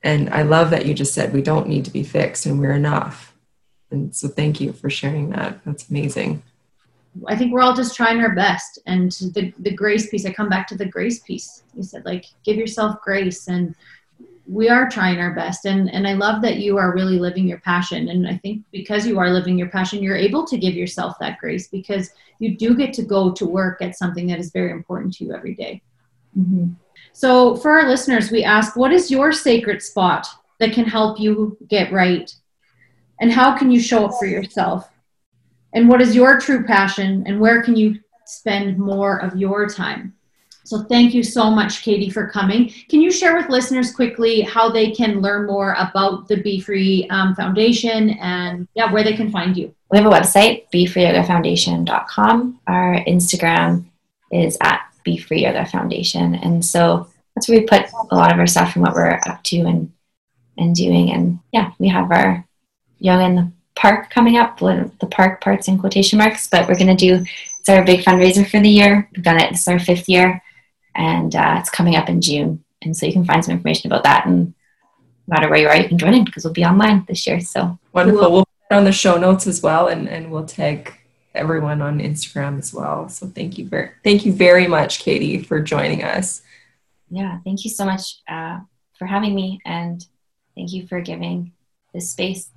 [0.04, 2.72] And I love that you just said we don't need to be fixed and we're
[2.72, 3.27] enough.
[3.92, 5.64] And so thank you for sharing that.
[5.66, 6.44] That's amazing.
[7.28, 8.80] I think we're all just trying our best.
[8.86, 11.64] And the, the grace piece, I come back to the grace piece.
[11.74, 13.76] You said, like, give yourself grace and
[14.48, 17.60] we are trying our best and and i love that you are really living your
[17.60, 21.16] passion and i think because you are living your passion you're able to give yourself
[21.20, 24.72] that grace because you do get to go to work at something that is very
[24.72, 25.82] important to you every day.
[26.38, 26.68] Mm-hmm.
[27.12, 30.28] so for our listeners we ask what is your sacred spot
[30.60, 32.34] that can help you get right
[33.20, 34.90] and how can you show up for yourself
[35.74, 40.14] and what is your true passion and where can you spend more of your time
[40.68, 42.70] so thank you so much, Katie, for coming.
[42.90, 47.08] Can you share with listeners quickly how they can learn more about the Be Free
[47.10, 49.74] um, Foundation and yeah, where they can find you?
[49.92, 52.60] We have a website, BeFreeYogaFoundation.com.
[52.68, 53.86] Our Instagram
[54.34, 58.38] is at Be Free Yoga Foundation, and so that's where we put a lot of
[58.38, 59.94] our stuff and what we're up to and
[60.58, 61.14] and doing.
[61.14, 62.46] And yeah, we have our
[63.00, 64.60] yoga in the park coming up.
[64.60, 67.24] The park parts in quotation marks, but we're going to do.
[67.60, 69.10] It's our big fundraiser for the year.
[69.16, 69.52] We've done it.
[69.52, 70.42] This is our fifth year,
[70.96, 72.64] and uh, it's coming up in June.
[72.82, 74.26] And so you can find some information about that.
[74.26, 74.54] And
[75.28, 77.40] no matter where you are, you can join in because we'll be online this year.
[77.40, 78.32] So wonderful.
[78.32, 80.94] We'll put on the show notes as well, and and we'll tag
[81.36, 83.10] everyone on Instagram as well.
[83.10, 86.42] So thank you very thank you very much, Katie, for joining us.
[87.10, 88.60] Yeah, thank you so much uh,
[88.98, 90.06] for having me, and
[90.56, 91.54] thank you for giving
[91.94, 92.50] this space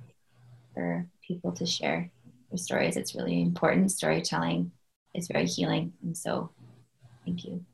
[0.73, 2.09] for people to share
[2.49, 2.97] their stories.
[2.97, 3.91] It's really important.
[3.91, 4.71] Storytelling
[5.13, 6.51] is very healing, and so
[7.25, 7.65] thank you.